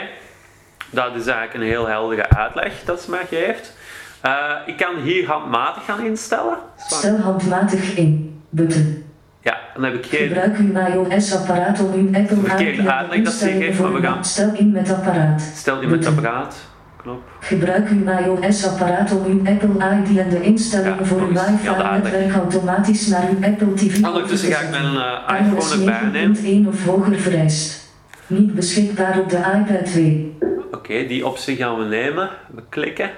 Dat 0.90 1.14
is 1.14 1.26
eigenlijk 1.26 1.54
een 1.54 1.70
heel 1.70 1.87
heldere 1.87 2.28
uitleg 2.28 2.82
dat 2.84 3.00
ze 3.00 3.11
mij 3.11 3.26
geeft. 3.28 3.76
Eh, 4.20 4.52
ik 4.66 4.76
kan 4.76 4.96
hier 5.02 5.26
handmatig 5.26 5.84
gaan 5.84 6.04
instellen. 6.04 6.58
Stel 6.76 7.16
handmatig 7.16 7.96
in. 7.96 8.40
Button. 8.49 9.04
Ja, 9.44 9.58
dan 9.74 9.82
heb 9.84 9.94
ik 9.94 10.06
geen... 10.06 10.26
Gebruik 10.28 10.56
uw 10.58 10.72
iOS-apparaat 10.94 11.80
om 11.84 11.92
uw 11.92 12.06
Apple 12.20 12.36
Verkeerde 12.36 12.82
ID 12.82 12.88
uitleg 12.88 13.22
dat 13.22 13.32
ze 13.32 13.48
geeft, 13.50 13.80
maar 13.80 13.92
we 13.92 14.00
gaan- 14.00 14.24
Stel 14.24 14.50
in 14.54 14.70
met 14.70 14.92
apparaat. 14.92 15.40
Stel 15.54 15.80
in 15.80 15.90
met 15.90 16.06
apparaat. 16.06 16.56
Knop. 16.96 17.22
Gebruik 17.40 17.88
uw 17.88 18.06
iOS-apparaat 18.08 19.12
om 19.12 19.24
uw 19.24 19.40
Apple 19.52 19.68
ID 20.02 20.18
en 20.18 20.28
de 20.28 20.40
instellingen 20.42 20.98
Ja, 20.98 21.04
voor 21.04 21.20
uw 21.20 21.28
eens. 21.28 21.40
Ja, 21.62 21.76
wifi-netwerk 21.94 22.32
automatisch 22.34 23.06
naar 23.06 23.28
uw 23.30 23.44
Apple 23.46 23.74
TV 23.74 23.96
over 23.96 24.08
Ondertussen 24.08 24.48
te 24.48 24.54
ga 24.54 24.60
ik 24.62 24.70
mijn 24.70 24.92
iOS 25.50 25.72
iPhone 25.72 25.84
erbij 25.94 26.10
nemen. 26.22 26.64
9.1 26.64 26.68
of 26.68 26.84
hoger 26.84 27.18
vereist. 27.18 27.92
Niet 28.26 28.54
beschikbaar 28.54 29.18
op 29.18 29.28
de 29.30 29.36
iPad 29.36 29.84
2. 29.86 30.36
Oké, 30.72 31.06
die 31.06 31.26
optie 31.26 31.56
gaan 31.56 31.78
we 31.78 31.84
nemen. 31.84 32.30
We 32.54 32.62
klikken. 32.68 33.10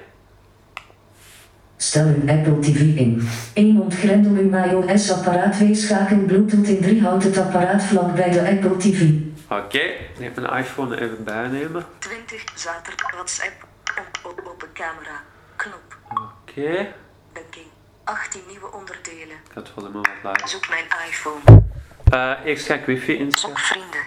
Stel 1.77 2.07
uw 2.07 2.29
Apple 2.31 2.59
TV 2.59 2.81
in. 2.81 3.29
1. 3.55 3.81
Ontgrendel 3.81 4.33
uw 4.33 4.55
iOS-apparaat. 4.65 5.53
2. 5.53 5.75
Schakel 5.75 6.17
Bluetooth 6.19 6.67
in 6.69 6.81
3. 6.83 7.03
Houd 7.03 7.23
het 7.23 7.39
apparaat 7.39 7.83
vlak 7.85 8.15
bij 8.15 8.31
de 8.31 8.49
Apple 8.49 8.77
TV. 8.77 9.11
Oké, 9.49 9.79
ik 9.79 10.31
ga 10.35 10.41
mijn 10.41 10.65
iPhone 10.65 11.01
even 11.01 11.25
bijnemen. 11.25 11.85
20 11.99 12.45
zaterdag 12.55 13.13
WhatsApp. 13.13 13.67
Op, 13.99 14.31
op, 14.31 14.47
open 14.47 14.69
camera. 14.73 15.23
Knop. 15.57 15.97
Oké, 16.11 16.87
Banking. 17.33 17.67
18 18.05 18.41
nieuwe 18.49 18.73
onderdelen. 18.73 19.37
ik 19.45 19.51
ga 19.53 19.61
het 19.61 19.69
volume 19.75 19.95
wat 19.97 20.09
lager. 20.23 20.49
Zoek 20.49 20.69
mijn 20.69 20.85
iPhone. 21.09 21.63
Eh, 22.11 22.33
eerst 22.45 22.67
ga 22.67 22.75
ik 22.75 22.85
wifi 22.85 23.13
Zoek 23.13 23.21
instellen. 23.21 23.57
vrienden. 23.57 24.01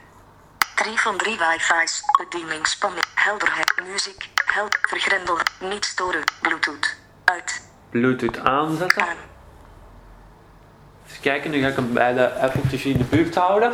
3 0.75 0.99
van 0.99 1.17
3 1.17 1.38
wifi's. 1.38 2.01
Bedieningsspanning. 2.23 3.03
Helderheid. 3.15 3.73
Muziek. 3.91 4.29
Help. 4.45 4.77
Vergrendel. 4.81 5.38
Niet 5.59 5.85
storen. 5.85 6.23
Bluetooth. 6.41 6.95
Bluetooth 7.89 8.39
aanzetten. 8.39 9.05
Even 11.07 11.21
kijken, 11.21 11.51
nu 11.51 11.62
ga 11.62 11.67
ik 11.67 11.75
hem 11.75 11.93
bij 11.93 12.13
de 12.13 12.33
Apple 12.33 12.62
TV 12.62 12.86
in 12.86 12.98
de 12.98 13.03
buurt 13.03 13.36
houden. 13.36 13.71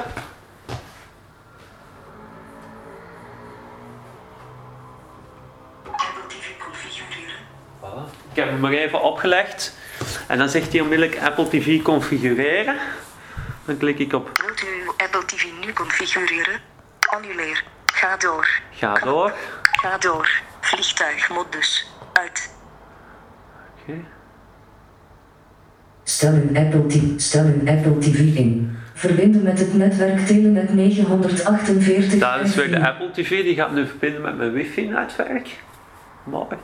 Configureren. 6.60 7.36
Ik 8.32 8.36
heb 8.36 8.50
hem 8.50 8.60
maar 8.60 8.72
even 8.72 9.02
opgelegd. 9.02 9.74
En 10.28 10.38
dan 10.38 10.50
zegt 10.50 10.72
hij 10.72 10.82
onmiddellijk 10.82 11.22
Apple 11.22 11.48
TV 11.48 11.82
configureren. 11.82 12.78
Dan 13.66 13.78
klik 13.78 14.00
ik 14.00 14.14
op. 14.14 14.30
Wilt 14.46 14.62
u 14.62 14.88
Apple 14.98 15.26
TV 15.26 15.46
nu 15.66 15.74
configureren? 15.74 16.62
Annuleer. 17.00 17.64
Ga 17.86 18.18
door. 18.18 18.50
Ga 18.72 18.94
door. 18.94 19.34
Ga 19.62 19.98
door. 19.98 20.30
Vliegtuigmodus. 20.60 21.88
Uit. 22.14 22.55
Oké. 23.88 24.00
Stel 26.04 26.34
uw 26.34 26.58
Apple 26.58 26.86
TV, 26.88 27.02
stel 27.18 27.46
uw 27.46 27.70
Apple 27.70 27.98
TV 27.98 28.20
in. 28.36 28.78
Verbinden 28.94 29.44
met 29.44 29.60
het 29.60 29.74
netwerk 29.74 30.20
Telenet 30.20 30.74
948. 30.74 32.20
Dat 32.20 32.42
is 32.42 32.56
weer 32.56 32.70
de. 32.70 32.88
Apple 32.88 33.12
TV. 33.12 33.44
Die 33.44 33.56
gaat 33.56 33.72
nu 33.74 33.88
verbinden 33.88 34.22
met 34.22 34.38
mijn 34.38 34.52
wifi-netwerk. 34.52 35.64
Mooi. 36.24 36.56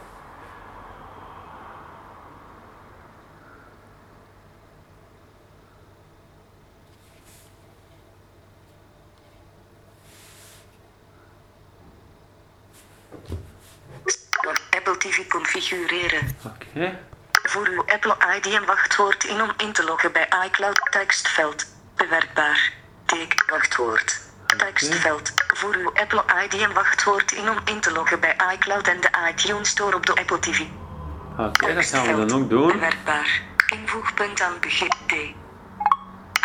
Apple 14.81 14.97
TV 14.97 15.27
configureren. 15.27 16.37
Oké. 16.45 16.99
Voer 17.31 17.67
uw 17.67 17.83
Apple 17.85 18.15
ID 18.35 18.45
en 18.45 18.65
wachtwoord 18.65 19.23
in 19.23 19.41
om 19.41 19.51
in 19.57 19.71
te 19.71 19.83
loggen 19.83 20.11
bij 20.11 20.27
iCloud 20.45 20.87
tekstveld. 20.91 21.65
Bewerkbaar. 21.95 22.73
Teken 23.05 23.51
wachtwoord. 23.51 24.21
Tekstveld. 24.57 25.33
Voer 25.47 25.75
uw 25.75 25.91
Apple 25.93 26.23
ID 26.43 26.53
en 26.61 26.73
wachtwoord 26.73 27.31
in 27.31 27.49
om 27.49 27.57
in 27.65 27.79
te 27.79 27.91
loggen 27.91 28.19
bij 28.19 28.35
iCloud 28.53 28.87
en 28.87 29.01
de 29.01 29.09
iTunes 29.29 29.69
Store 29.69 29.95
op 29.95 30.05
de 30.05 30.15
Apple 30.15 30.39
TV. 30.39 30.59
Oké, 31.37 31.73
dat 31.73 31.85
gaan 31.85 32.15
we 32.15 32.25
dan 32.25 32.41
ook 32.41 32.49
doen. 32.49 32.71
Bewerkbaar. 32.71 33.41
Invoegpunt 33.67 34.41
aan 34.41 34.59
begin 34.59 34.89
D. 35.07 35.13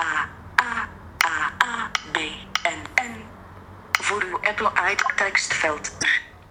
A, 0.00 0.28
A, 0.60 0.88
A, 1.24 1.52
A, 1.64 1.90
B, 2.12 2.16
N, 2.62 3.02
N. 3.02 3.24
Voor 3.92 4.22
uw 4.22 4.38
Apple 4.42 4.70
ID 4.90 5.12
tekstveld. 5.16 5.92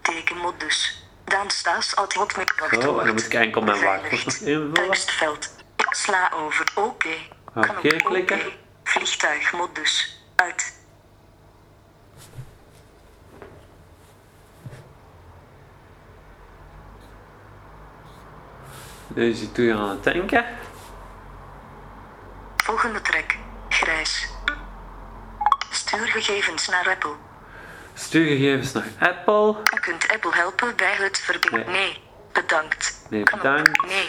Tekenmodus. 0.02 1.05
Dan 1.26 1.50
staat 1.50 1.92
ad 1.96 2.14
hoc 2.14 2.36
met 2.38 2.54
wachtwoord. 2.60 3.00
En 3.00 3.06
dan 3.06 3.14
moet 3.14 3.26
ik 3.26 3.34
enkel 3.34 3.62
mijn 3.62 3.84
wachtwoord 3.84 4.42
invullen. 4.42 4.74
Tekstveld. 4.74 5.50
Sla 5.90 6.32
over. 6.34 6.66
Oké. 6.76 7.10
Kan 7.54 7.78
Oké, 7.78 7.94
op 7.96 8.04
klikken. 8.04 8.40
oké. 8.40 8.52
Vliegtuigmodus. 8.84 10.22
Uit. 10.36 10.74
Nu 19.08 19.30
is 19.30 19.40
hij 19.40 19.48
terug 19.54 19.78
aan 19.78 19.90
het 19.90 20.04
denken. 20.04 20.46
Volgende 22.58 23.02
track. 23.02 23.36
Grijs. 23.70 24.28
Stuurgegevens 25.70 26.68
naar 26.68 26.90
Apple. 26.90 27.16
Stuurgegevens 27.98 28.72
naar 28.72 28.88
Apple. 29.00 29.50
U 29.50 29.80
kunt 29.80 30.08
Apple 30.14 30.34
helpen 30.34 30.74
bij 30.76 30.96
het 30.98 31.18
verbinden. 31.18 31.72
Nee. 31.72 31.80
Nee. 31.80 32.04
Bedankt. 32.34 33.08
Nee, 33.10 33.24
bedankt. 33.24 33.86
Nee. 33.88 34.08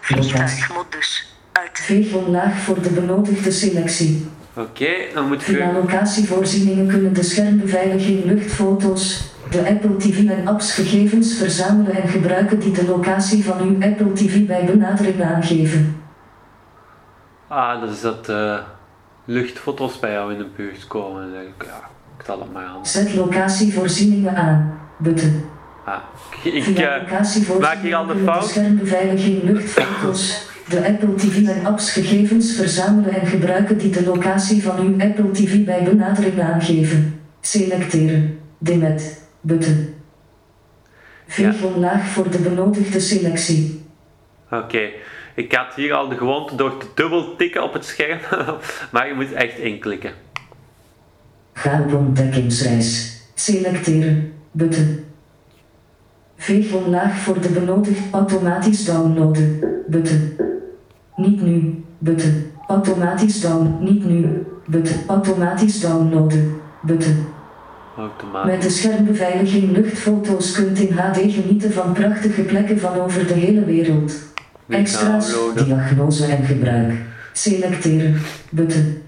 Vliegtuigmodus. 0.00 1.36
Uit. 1.52 1.78
Veeg 1.78 2.12
omlaag 2.12 2.56
voor 2.56 2.82
de 2.82 2.90
benodigde 2.90 3.50
selectie. 3.50 4.28
Oké, 4.56 4.94
dan 5.14 5.28
moet 5.28 5.42
Via 5.42 5.66
je... 5.66 5.72
locatievoorzieningen 5.72 6.88
kunnen 6.88 7.14
de 7.14 7.22
schermbeveiliging 7.22 8.24
luchtfoto's, 8.24 9.32
de 9.50 9.68
Apple 9.68 9.96
TV 9.96 10.28
en 10.28 10.48
apps 10.48 10.72
gegevens 10.72 11.36
verzamelen 11.36 12.02
en 12.02 12.08
gebruiken 12.08 12.58
die 12.58 12.72
de 12.72 12.84
locatie 12.84 13.44
van 13.44 13.60
uw 13.60 13.82
Apple 13.82 14.12
TV 14.12 14.46
bij 14.46 14.64
benadering 14.64 15.22
aangeven. 15.22 16.02
Ah, 17.48 17.80
dat 17.80 17.90
is 17.90 18.00
dat 18.00 18.28
eh, 18.28 18.58
luchtfoto's 19.24 19.98
bij 19.98 20.12
jou 20.12 20.32
in 20.32 20.38
de 20.38 20.48
buurt 20.56 20.86
komen. 20.86 21.22
Dan 21.22 21.32
denk 21.32 21.48
ik, 21.54 21.64
ja, 21.66 21.90
het. 22.16 22.86
Zet 22.86 23.14
locatievoorzieningen 23.14 24.36
aan. 24.36 24.78
Button. 24.98 25.44
Ah, 25.84 25.98
ik 26.42 26.78
locatievoorzieningen 26.78 27.60
maak 27.60 27.82
hier 27.82 27.94
al 27.94 28.06
de 28.06 28.16
fout. 28.24 28.48
schermbeveiliging 28.48 29.42
luchtfoto's, 29.42 30.46
de 30.68 30.86
Apple 30.86 31.14
TV 31.14 31.48
en 31.48 31.66
apps 31.66 31.92
gegevens 31.92 32.52
verzamelen 32.52 33.20
en 33.20 33.26
gebruiken 33.26 33.78
die 33.78 33.90
de 33.90 34.04
locatie 34.04 34.62
van 34.62 34.78
uw 34.78 35.00
Apple 35.00 35.30
TV 35.30 35.64
bij 35.64 35.82
benadering 35.82 36.40
aangeven. 36.40 37.20
Selecteren. 37.40 38.38
Demet. 38.58 39.22
Button. 39.40 39.94
Veeg 41.26 41.62
omlaag 41.62 42.06
voor 42.06 42.30
de 42.30 42.38
benodigde 42.38 43.00
selectie. 43.00 43.82
Oké, 44.50 44.88
ik 45.34 45.52
had 45.52 45.74
hier 45.74 45.94
al 45.94 46.08
de 46.08 46.16
gewoonte 46.16 46.54
door 46.54 46.76
te 46.78 46.86
dubbel 46.94 47.36
tikken 47.36 47.62
op 47.62 47.72
het 47.72 47.84
scherm, 47.84 48.18
maar 48.92 49.08
je 49.08 49.14
moet 49.14 49.32
echt 49.32 49.58
inklikken. 49.58 50.12
Ga 51.54 51.82
op 51.86 51.94
ontdekkingsreis. 51.94 53.20
Selecteren. 53.34 54.32
Button. 54.50 55.04
Veeg 56.36 56.72
omlaag 56.72 57.18
voor 57.18 57.40
de 57.40 57.48
benodigd 57.48 58.00
automatisch 58.10 58.84
downloaden. 58.84 59.58
Button. 59.86 60.36
Niet 61.16 61.42
nu. 61.42 61.84
Button. 61.98 62.52
Automatisch 62.68 63.40
down. 63.40 63.76
Niet 63.80 64.04
nu. 64.04 64.46
Button. 64.66 64.96
Automatisch 65.06 65.80
downloaden. 65.80 66.54
Button. 66.82 67.26
Automatisch. 67.96 68.52
Met 68.52 68.62
de 68.62 68.70
schermbeveiliging 68.70 69.70
luchtfoto's 69.70 70.52
kunt 70.52 70.78
in 70.78 70.92
HD 70.92 71.16
genieten 71.16 71.72
van 71.72 71.92
prachtige 71.92 72.42
plekken 72.42 72.78
van 72.78 73.00
over 73.00 73.26
de 73.26 73.34
hele 73.34 73.64
wereld. 73.64 74.12
Extra's, 74.68 75.32
downloaden. 75.32 75.64
diagnose 75.64 76.26
en 76.26 76.44
gebruik. 76.44 76.92
Selecteren. 77.32 78.20
Button. 78.50 79.02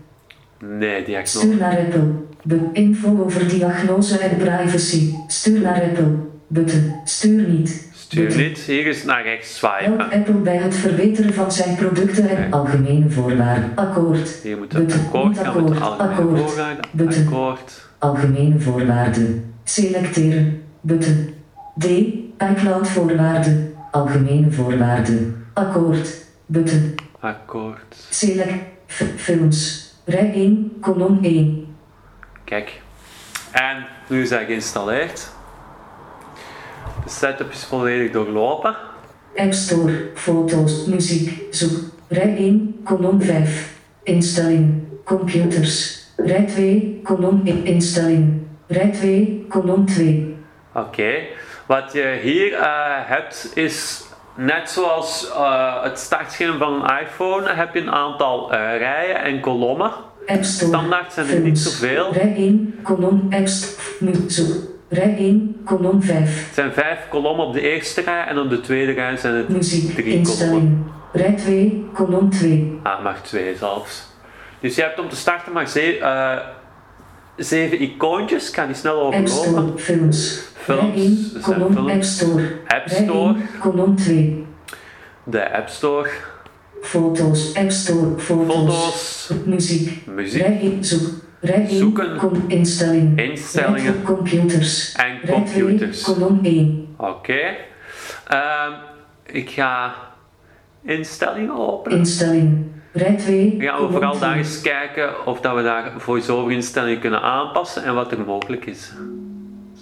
Nee, 0.59 1.05
ik 1.05 1.27
Stuur 1.27 1.57
naar 1.57 1.79
Apple. 1.79 2.09
De 2.43 2.61
info 2.73 3.23
over 3.25 3.49
diagnose 3.49 4.19
en 4.19 4.37
privacy. 4.37 5.15
Stuur 5.27 5.61
naar 5.61 5.83
Apple. 5.83 6.15
Button. 6.47 6.95
Stuur 7.05 7.49
niet. 7.49 7.89
Stuur 7.95 8.37
niet, 8.37 8.59
hier 8.59 8.87
is 8.87 9.05
naar 9.05 9.23
rechts 9.23 9.61
Help 9.61 9.81
swipen. 9.81 10.11
Apple 10.11 10.35
bij 10.35 10.57
het 10.57 10.75
verbeteren 10.75 11.35
van 11.35 11.53
zijn 11.53 11.77
producten 11.77 12.29
en 12.29 12.41
Nee. 12.41 12.53
algemene 12.53 13.11
voorwaarden. 13.11 13.71
Akkoord. 13.75 14.29
Hier 14.43 14.57
moet 14.59 14.73
het 14.73 14.93
akkoord 14.95 15.29
Niet 15.29 15.39
gaan 15.39 15.57
met 15.57 15.67
de 15.67 15.75
akkoord. 15.75 16.01
algemene 16.01 16.21
Akkoord. 16.21 16.51
voorwaarden. 16.51 16.85
Button. 16.93 17.27
Akkoord. 17.27 17.87
Algemene 17.99 18.61
voorwaarden. 18.61 19.55
Selecteren. 19.65 20.63
Button. 20.81 21.35
D. 21.79 21.85
iCloud 22.39 22.89
voorwaarden. 22.89 23.75
Algemene 23.91 24.51
voorwaarden. 24.53 25.45
Akkoord. 25.53 26.09
Button. 26.47 26.95
Akkoord. 27.21 27.97
Select. 28.11 28.55
Films. 29.17 29.86
Rij 30.09 30.33
1, 30.33 30.77
kolom 30.81 31.19
1. 31.23 31.77
Kijk. 32.45 32.81
En 33.53 33.87
nu 34.09 34.23
is 34.23 34.31
hij 34.31 34.45
geïnstalleerd. 34.45 35.29
De 37.05 37.11
setup 37.11 37.51
is 37.51 37.65
volledig 37.65 38.11
doorlopen. 38.13 38.77
App 39.37 39.53
Store, 39.53 40.11
foto's, 40.15 40.85
muziek, 40.85 41.43
zoek. 41.51 41.79
Rij 42.09 42.37
1, 42.37 42.81
kolom 42.85 43.23
5. 43.23 43.79
Instellingen, 44.03 45.01
computers. 45.05 46.05
Rij 46.17 46.45
2, 46.45 47.01
kolom 47.03 47.41
1, 47.45 47.65
instellingen. 47.65 48.49
Rij 48.67 48.91
2, 48.91 49.47
kolom 49.49 49.87
2. 49.87 50.37
Oké. 50.75 51.15
Wat 51.67 51.93
je 51.93 52.19
hier 52.23 52.53
eh, 52.53 53.09
hebt 53.09 53.51
is 53.55 54.06
net 54.37 54.71
zoals 54.71 55.31
eh, 55.31 55.83
het 55.83 55.99
startscherm 55.99 56.59
van 56.59 56.75
een 56.75 56.99
iPhone 57.01 57.53
heb 57.53 57.75
je 57.75 57.81
een 57.81 57.91
aantal 57.93 58.53
eh, 58.53 58.79
rijen 58.79 59.23
en 59.23 59.41
kolommen. 59.41 59.91
Standaard 60.41 61.13
zijn 61.13 61.29
er 61.29 61.41
niet 61.41 61.59
zoveel. 61.59 62.13
Rij 62.13 62.35
1, 62.37 62.79
kolom 62.83 63.27
App 63.31 63.47
Store, 63.47 63.83
mu- 64.01 64.25
zoek. 64.31 64.57
Rij 64.89 65.15
1, 65.19 65.61
kolom 65.65 66.03
5. 66.03 66.45
Het 66.47 66.55
zijn 66.55 66.73
vijf 66.73 66.99
kolommen 67.09 67.47
op 67.47 67.53
de 67.53 67.61
eerste 67.61 68.01
rij 68.01 68.25
en 68.27 68.39
op 68.39 68.51
de 68.51 68.61
tweede 68.61 68.93
rij 68.93 69.17
zijn 69.17 69.35
het 69.35 69.49
Muziek, 69.49 69.83
drie 69.95 70.05
kolommen. 70.05 70.19
instellingen. 70.19 70.87
Rij 71.13 71.33
2, 71.33 71.87
kolom 71.95 72.31
2. 72.31 72.79
Ah, 72.83 73.03
maar 73.03 73.23
twee 73.23 73.57
zelfs. 73.57 74.07
Dus 74.61 74.75
je 74.75 74.83
hebt 74.83 74.99
om 75.01 75.09
te 75.09 75.17
starten 75.17 75.53
maar 75.53 75.69
ze- 75.69 75.99
eh, 75.99 76.37
zeven 77.37 77.81
icoontjes. 77.83 78.49
Ik 78.49 78.55
ga 78.55 78.67
die 78.67 78.75
snel 78.75 79.01
App 79.05 79.15
overlopen. 79.15 79.29
Store, 79.29 79.79
films. 79.79 80.43
Films, 80.55 80.81
Rij 80.81 80.93
1, 80.95 81.17
zijn 81.43 81.43
kolom 81.43 81.73
films. 81.73 81.93
App 81.93 82.03
Store. 82.03 82.59
App 82.67 82.89
Store. 82.89 83.35
1, 83.35 83.49
kolom 83.59 83.97
2. 83.97 84.45
De 85.25 85.53
App 85.53 85.69
Store, 85.69 86.11
Foto's, 86.83 87.55
App 87.55 87.71
Store, 87.71 88.19
foto's. 88.19 89.27
foto's, 89.27 89.31
Muziek. 89.47 90.07
muziek 90.07 90.43
Rij 90.43 90.59
1, 90.61 90.85
zoek. 90.85 91.09
Rij 91.41 91.67
1, 91.69 91.77
Zoeken. 91.79 92.17
kom, 92.17 92.45
instellingen. 92.47 93.17
Instellingen. 93.19 93.83
Rij 93.83 93.93
2, 93.93 94.03
computers. 94.03 94.93
en 94.93 95.19
Rij 95.23 95.43
2, 95.45 95.63
computers. 95.63 96.03
kolom 96.03 96.39
1. 96.43 96.95
Oké. 96.97 97.57
Ehm, 98.29 98.73
ik 99.27 99.51
ga 99.51 99.95
instellingen 100.83 101.57
openen. 101.57 101.99
Instellingen. 101.99 102.76
Rij 102.97 103.17
2, 103.17 103.55
We 103.59 103.89
vooral 103.91 104.17
2. 104.17 104.21
daar 104.21 104.37
eens 104.37 104.61
kijken 104.61 105.27
of 105.27 105.41
dat 105.41 105.55
we 105.55 105.63
daar 105.63 105.93
voice-over 105.97 106.53
instellingen 106.53 107.01
kunnen 107.01 107.23
aanpassen 107.23 107.85
en 107.85 107.95
wat 107.95 108.13
er 108.13 108.21
mogelijk 108.21 108.67
is. 108.67 108.93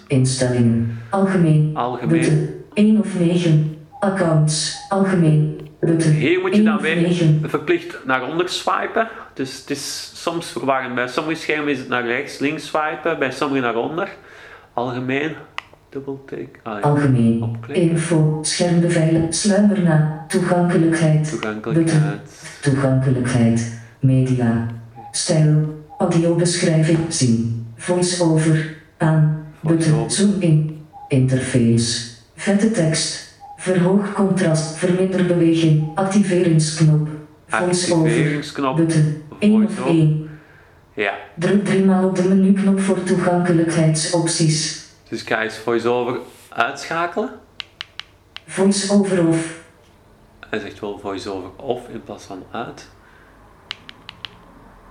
Instellingen. 0.07 0.99
Algemeen. 1.11 1.71
Algemeen. 1.77 2.21
Button. 2.21 2.65
1 2.75 2.99
of 2.99 3.19
9. 3.19 3.79
accounts, 4.01 4.77
algemeen, 4.89 5.69
button. 5.81 6.13
Hier 6.13 6.41
moet 6.41 6.57
je 6.57 6.63
dan 6.63 6.81
weer 6.81 7.17
verplicht 7.43 7.99
naar 8.05 8.29
onder 8.29 8.49
swipen. 8.49 9.09
Dus 9.35 9.59
het 9.59 9.71
is 9.71 10.11
soms 10.15 10.53
verwarrend. 10.53 10.95
Bij 10.95 11.09
sommige 11.09 11.41
schermen 11.41 11.69
is 11.73 11.79
het 11.79 11.89
naar 11.89 12.07
rechts, 12.07 12.39
links 12.39 12.67
swipen, 12.67 13.19
bij 13.19 13.31
sommige 13.31 13.61
naar 13.61 13.77
onder. 13.77 14.09
Algemeen, 14.73 15.35
dubbeltik, 15.95 16.61
ah. 16.63 16.83
Algemeen, 16.83 17.43
Opklikken. 17.43 17.91
info, 17.91 18.39
schermbeveiligen, 18.43 19.33
sluimer 19.33 19.83
na, 19.83 20.25
toegankelijkheid, 20.29 21.21
button, 21.31 21.41
toegankelijkheid. 21.41 22.59
toegankelijkheid, 22.63 23.81
media, 24.01 24.67
stijl, 25.11 25.83
audiobeschrijving, 25.99 26.99
zien, 27.09 27.67
voice-over, 27.77 28.77
aan, 28.99 29.47
button, 29.61 30.11
zoom 30.11 30.35
in, 30.39 30.81
interface, 31.09 32.11
vette 32.37 32.71
tekst, 32.71 33.35
verhoog 33.57 34.13
contrast, 34.13 34.77
verminder 34.77 35.27
beweging, 35.27 35.89
activeringsknop, 35.95 37.09
Activeringsknop. 37.49 38.77
button, 38.77 39.23
1 39.39 39.65
of 39.65 39.73
Voice-over. 39.73 39.91
1, 39.91 40.29
Ja, 40.97 41.13
druk 41.39 41.65
driemaal 41.65 42.09
op 42.09 42.17
de 42.17 42.29
menuknop 42.29 42.81
voor 42.81 43.03
toegankelijkheidsopties, 43.03 44.84
dus 45.09 45.21
ik 45.23 45.29
ga 45.29 45.43
eens 45.43 45.57
voice-over 45.57 46.19
uitschakelen. 46.49 47.31
voice-over 48.47 49.27
of, 49.27 49.63
Hij 50.51 50.59
zegt 50.59 50.81
wel 50.81 50.99
voice-over 50.99 51.51
of 51.57 51.89
in 51.89 52.03
plaats 52.03 52.25
van 52.25 52.43
uit. 52.51 52.89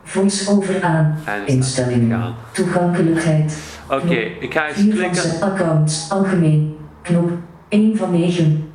voice-over 0.04 0.84
aan, 0.84 1.18
instellingen, 1.46 2.36
toegankelijkheid, 2.52 3.58
Oké, 3.90 4.16
ik 4.16 4.54
ga 4.54 4.68
eens 4.68 4.78
4 4.78 4.86
van 4.86 4.96
klikken. 4.96 5.22
6 5.22 5.42
accounts, 5.42 6.10
algemeen, 6.12 6.78
knop, 7.02 7.32
1 7.70 7.98
van 7.98 8.12
9, 8.12 8.68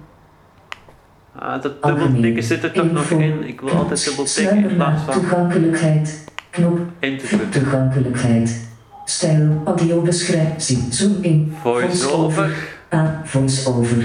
Ah, 1.39 1.63
dat 1.63 1.83
dubbeltikken 1.83 2.43
zit 2.43 2.63
er 2.63 2.73
toch 2.73 2.93
nog 2.93 3.11
in. 3.11 3.43
Ik 3.49 3.61
wil 3.61 3.71
altijd 3.71 4.05
dubbeltikken 4.05 4.57
in 4.71 4.77
plaats 4.77 5.03
van 5.03 5.13
toegankelijkheid, 5.15 6.25
knop, 6.51 6.79
in 6.99 7.19
te 7.19 7.49
toegankelijkheid, 7.49 8.68
stijl, 9.11 9.63
audiobeschrijving, 9.65 10.95
zoom 10.95 11.17
in, 11.21 11.55
Voice-over. 11.63 12.55
aan, 12.89 13.21
voice-over, 13.25 14.05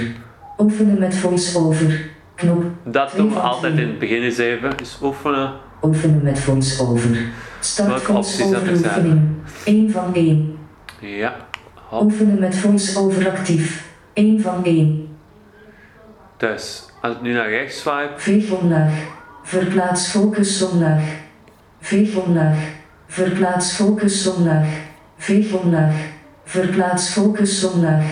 oefenen 0.58 1.00
met 1.00 1.16
voice-over, 1.16 2.10
knop, 2.36 2.64
Dat 2.86 3.12
doen 3.16 3.30
we 3.30 3.40
altijd 3.40 3.78
in 3.78 3.88
het 3.88 4.00
begin 4.00 4.22
eens 4.22 4.38
even. 4.38 4.78
Dus 4.78 4.98
oefenen. 5.02 5.54
oefenen 5.82 6.24
met 6.24 6.40
voice-over, 6.40 7.18
start 7.60 7.92
er 7.94 8.00
voice-over 8.00 8.72
oefening, 8.72 9.22
1 9.66 9.92
van 9.92 10.14
1, 10.14 10.58
Ja. 11.00 11.36
Hop. 11.74 12.02
oefenen 12.02 12.40
met 12.40 12.56
voice-over 12.56 13.30
actief, 13.30 13.86
1 14.14 14.42
van 14.42 14.64
1. 14.66 15.08
Dus, 16.38 16.86
als 17.02 17.16
ik 17.16 17.22
nu 17.22 17.34
naar 17.34 17.50
rechts 17.50 17.80
swipe. 17.80 18.14
Veeg 18.16 18.52
omlaag. 18.52 18.94
Verplaats 19.44 20.08
focus 20.08 20.62
omlaag. 20.62 21.04
Veeg 21.80 22.16
omlaag. 22.16 22.58
Verplaats 23.08 23.72
focus 23.72 24.28
omlaag. 24.28 24.68
Veeg 25.24 25.54
omlaag. 25.54 25.96
Verplaats 26.44 27.10
focus 27.10 27.64
omlaag. 27.64 28.06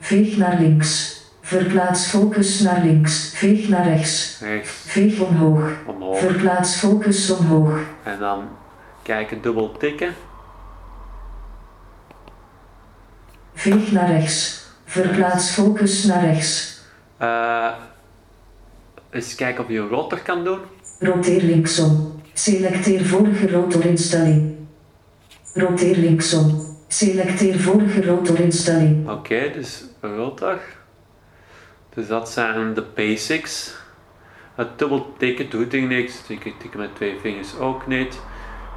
Veeg 0.00 0.36
naar 0.36 0.60
links. 0.60 1.20
Verplaats 1.40 2.06
focus 2.06 2.60
naar 2.60 2.82
links. 2.84 3.32
Veeg 3.34 3.68
naar 3.68 3.88
rechts. 3.88 4.40
Rechts 4.40 4.70
Veeg 4.70 5.20
omhoog. 5.20 5.70
omhoog. 5.86 6.18
Verplaats 6.18 6.76
focus 6.76 7.30
omhoog. 7.30 7.78
En 8.02 8.18
dan 8.18 8.48
kijken, 9.02 9.42
dubbel 9.42 9.76
tikken. 9.76 10.14
Veeg 13.54 13.92
naar 13.92 14.10
rechts. 14.10 14.66
Verplaats 14.84 15.50
focus 15.50 16.04
naar 16.04 16.24
rechts. 16.24 16.80
Eh 17.16 17.72
eens 19.10 19.34
kijken 19.34 19.64
of 19.64 19.70
je 19.70 19.78
een 19.78 19.88
rotor 19.88 20.20
kan 20.20 20.44
doen. 20.44 20.60
Roteer 20.98 21.42
linksom. 21.42 22.20
Selecteer 22.32 23.04
vorige 23.04 23.50
rotorinstelling. 23.50 24.55
Roteer 25.56 25.96
linksom. 25.96 26.76
Selecteer 26.88 27.58
vorige 27.58 28.04
rotorinstelling. 28.04 29.08
Oké, 29.08 29.50
dus 29.52 29.84
een 30.00 30.16
rotor. 30.16 30.60
Dus 31.94 32.06
dat 32.06 32.30
zijn 32.30 32.74
de 32.74 32.84
basics. 32.94 33.74
Het 34.54 34.78
dubbel 34.78 35.14
tikken 35.18 35.50
doet 35.50 35.72
er 35.72 35.82
niks. 35.82 36.20
Tikken, 36.26 36.52
tikken 36.58 36.80
met 36.80 36.94
twee 36.94 37.18
vingers 37.20 37.56
ook 37.58 37.86
niet. 37.86 38.20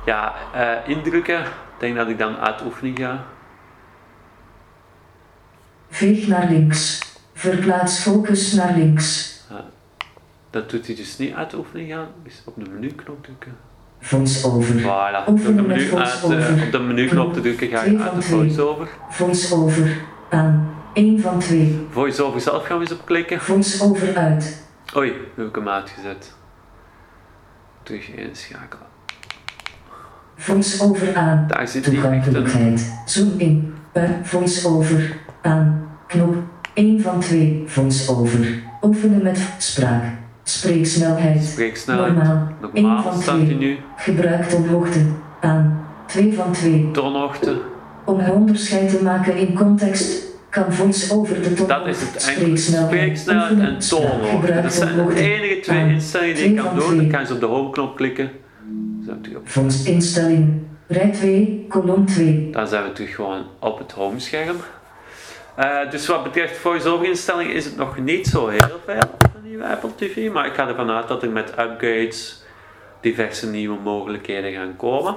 Ja, 0.05 0.35
eh, 0.53 0.89
indrukken. 0.89 1.39
Ik 1.39 1.79
denk 1.79 1.95
dat 1.95 2.07
ik 2.09 2.17
dan 2.17 2.37
uit 2.37 2.61
oefening 2.65 2.97
ga. 2.97 3.25
Veeg 5.89 6.27
naar 6.27 6.49
links. 6.49 6.99
Verplaats 7.33 7.99
focus 7.99 8.53
naar 8.53 8.75
links. 8.75 9.37
Dat 10.49 10.69
doet 10.69 10.85
hij 10.85 10.95
dus 10.95 11.17
niet 11.17 11.33
uit 11.33 11.53
oefening 11.53 11.91
gaan. 11.91 12.07
Dus 12.23 12.41
op 12.45 12.55
de 12.55 12.69
menuknop 12.69 13.23
drukken. 13.23 13.68
Voice-over. 13.99 14.75
Voilà, 14.81 14.83
door 14.85 15.25
de 15.25 15.31
Oefenen 15.31 15.55
met 15.55 15.77
menu 15.77 15.79
uit, 15.79 15.91
eh, 15.91 16.19
voice-over. 16.19 16.63
op 16.65 16.71
de 16.71 16.79
menuknop 16.79 17.33
te 17.33 17.41
drukken 17.41 17.67
ga 17.67 17.83
je 17.83 17.89
Twee 17.89 17.99
uit 18.01 18.13
de 18.15 18.19
twee. 18.19 18.37
voice-over. 18.39 18.87
Voice-over. 19.09 19.97
Aan. 20.29 20.69
1 20.93 21.21
van 21.21 21.39
2. 21.39 21.87
Voice-over 21.89 22.41
zelf 22.41 22.65
gaan 22.65 22.77
we 22.77 22.83
eens 22.83 22.91
op 22.91 23.05
klikken. 23.05 23.39
Voice-over 23.39 24.15
uit. 24.17 24.63
Oei, 24.97 25.09
nu 25.11 25.17
heb 25.43 25.47
ik 25.47 25.55
hem 25.55 25.69
uitgezet. 25.69 26.33
Terug 27.83 28.07
inschakelen. 28.07 28.85
Voice-over 30.35 31.15
aan. 31.15 31.45
Daar 31.47 31.67
zit 31.67 31.83
die. 31.83 31.93
Toegankelijkheid. 31.93 33.01
Zoom 33.05 33.33
in. 33.37 33.73
Bij 33.93 34.19
voice-over. 34.23 35.17
Aan. 35.41 35.89
Knop. 36.07 36.35
1 36.73 37.01
van 37.01 37.19
2. 37.19 37.63
Voice-over. 37.67 38.63
Oefenen 38.81 39.23
met 39.23 39.39
spraak. 39.57 40.03
Spreeksnelheid. 40.49 41.43
Spreeksnelheid. 41.43 42.15
Normaal. 42.15 42.47
1 42.73 42.83
Normaal 42.83 43.03
van 43.03 43.21
staat 43.21 43.35
hij 43.35 43.45
2. 43.45 43.57
nu. 43.57 43.77
Gebruikt 43.97 44.55
om 44.55 44.67
hoogte. 44.67 44.99
Aan. 45.41 45.87
2 46.05 46.33
van 46.33 46.51
2. 46.51 46.89
Toonhoogte. 46.91 47.61
Om 48.05 48.19
een 48.19 48.31
onderscheid 48.31 48.89
te 48.89 49.03
maken 49.03 49.35
in 49.35 49.55
context, 49.55 50.27
kan 50.49 50.73
voice-over 50.73 51.41
de 51.41 51.53
toon. 51.53 51.67
Dat 51.67 51.87
is 51.87 52.01
het 52.01 52.35
enkel. 52.37 52.57
Spreeksnelheid 52.57 53.59
en 53.59 53.79
toonhoogte. 53.79 54.61
Dat 54.61 54.73
zijn 54.73 54.95
de 54.95 55.15
enige 55.15 55.59
twee 55.59 55.89
instellingen 55.89 56.35
die 56.35 56.53
je 56.53 56.61
kan 56.61 56.75
doen. 56.75 56.97
Dan 56.97 57.07
kan 57.07 57.25
je 57.27 57.33
op 57.33 57.39
de 57.39 57.45
home-knop 57.45 57.95
klikken. 57.95 58.31
Voice 59.43 59.91
instelling. 59.91 60.61
Rij 60.87 61.09
2, 61.09 61.65
kolom 61.69 62.05
2. 62.05 62.49
Dan 62.51 62.67
zijn 62.67 62.83
we 62.83 62.91
terug 62.91 63.15
gewoon 63.15 63.43
op 63.59 63.77
het 63.77 63.91
homescherm. 63.91 64.55
Eh, 65.55 65.91
dus 65.91 66.07
wat 66.07 66.23
betreft 66.23 66.57
voice-over 66.57 67.05
instellingen 67.05 67.55
is 67.55 67.65
het 67.65 67.77
nog 67.77 67.97
niet 67.97 68.27
zo 68.27 68.47
heel 68.47 68.79
veel 68.85 69.28
de 69.41 69.47
nieuwe 69.47 69.67
Apple 69.67 69.95
TV. 69.95 70.31
Maar 70.31 70.45
ik 70.45 70.53
ga 70.53 70.67
ervan 70.67 70.89
uit 70.89 71.07
dat 71.07 71.23
er 71.23 71.29
met 71.29 71.49
upgrades 71.49 72.43
diverse 73.01 73.47
nieuwe 73.47 73.79
mogelijkheden 73.79 74.53
gaan 74.53 74.75
komen. 74.75 75.15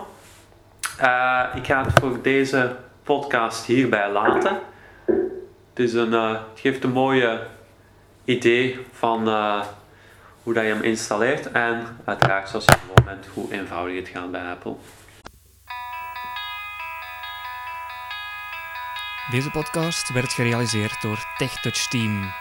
Eh, 0.99 1.45
ik 1.55 1.67
ga 1.67 1.85
het 1.85 2.01
voor 2.01 2.23
deze 2.23 2.77
podcast 3.03 3.67
hierbij 3.67 4.11
laten. 4.11 4.59
Het, 5.71 5.79
is 5.79 5.93
een, 5.93 6.13
het 6.13 6.61
geeft 6.61 6.85
een 6.85 6.93
mooie 6.93 7.41
idee 8.25 8.79
van 8.93 9.29
eh, 9.29 9.63
hoe 10.43 10.55
dat 10.55 10.63
je 10.63 10.69
hem 10.69 10.83
installeert. 10.83 11.51
En 11.51 11.87
uiteraard 12.05 12.49
zoals 12.49 12.65
je 12.65 12.73
gewoon 12.81 13.05
bent 13.05 13.27
hoe 13.35 13.53
eenvoudig 13.53 13.97
het 13.97 14.09
gaat 14.09 14.31
bij 14.31 14.51
Apple. 14.51 14.75
Deze 19.31 19.51
podcast 19.51 20.13
werd 20.13 20.33
gerealiseerd 20.33 21.03
door 21.03 21.19
TechTouch 21.37 21.89
Team. 21.89 22.33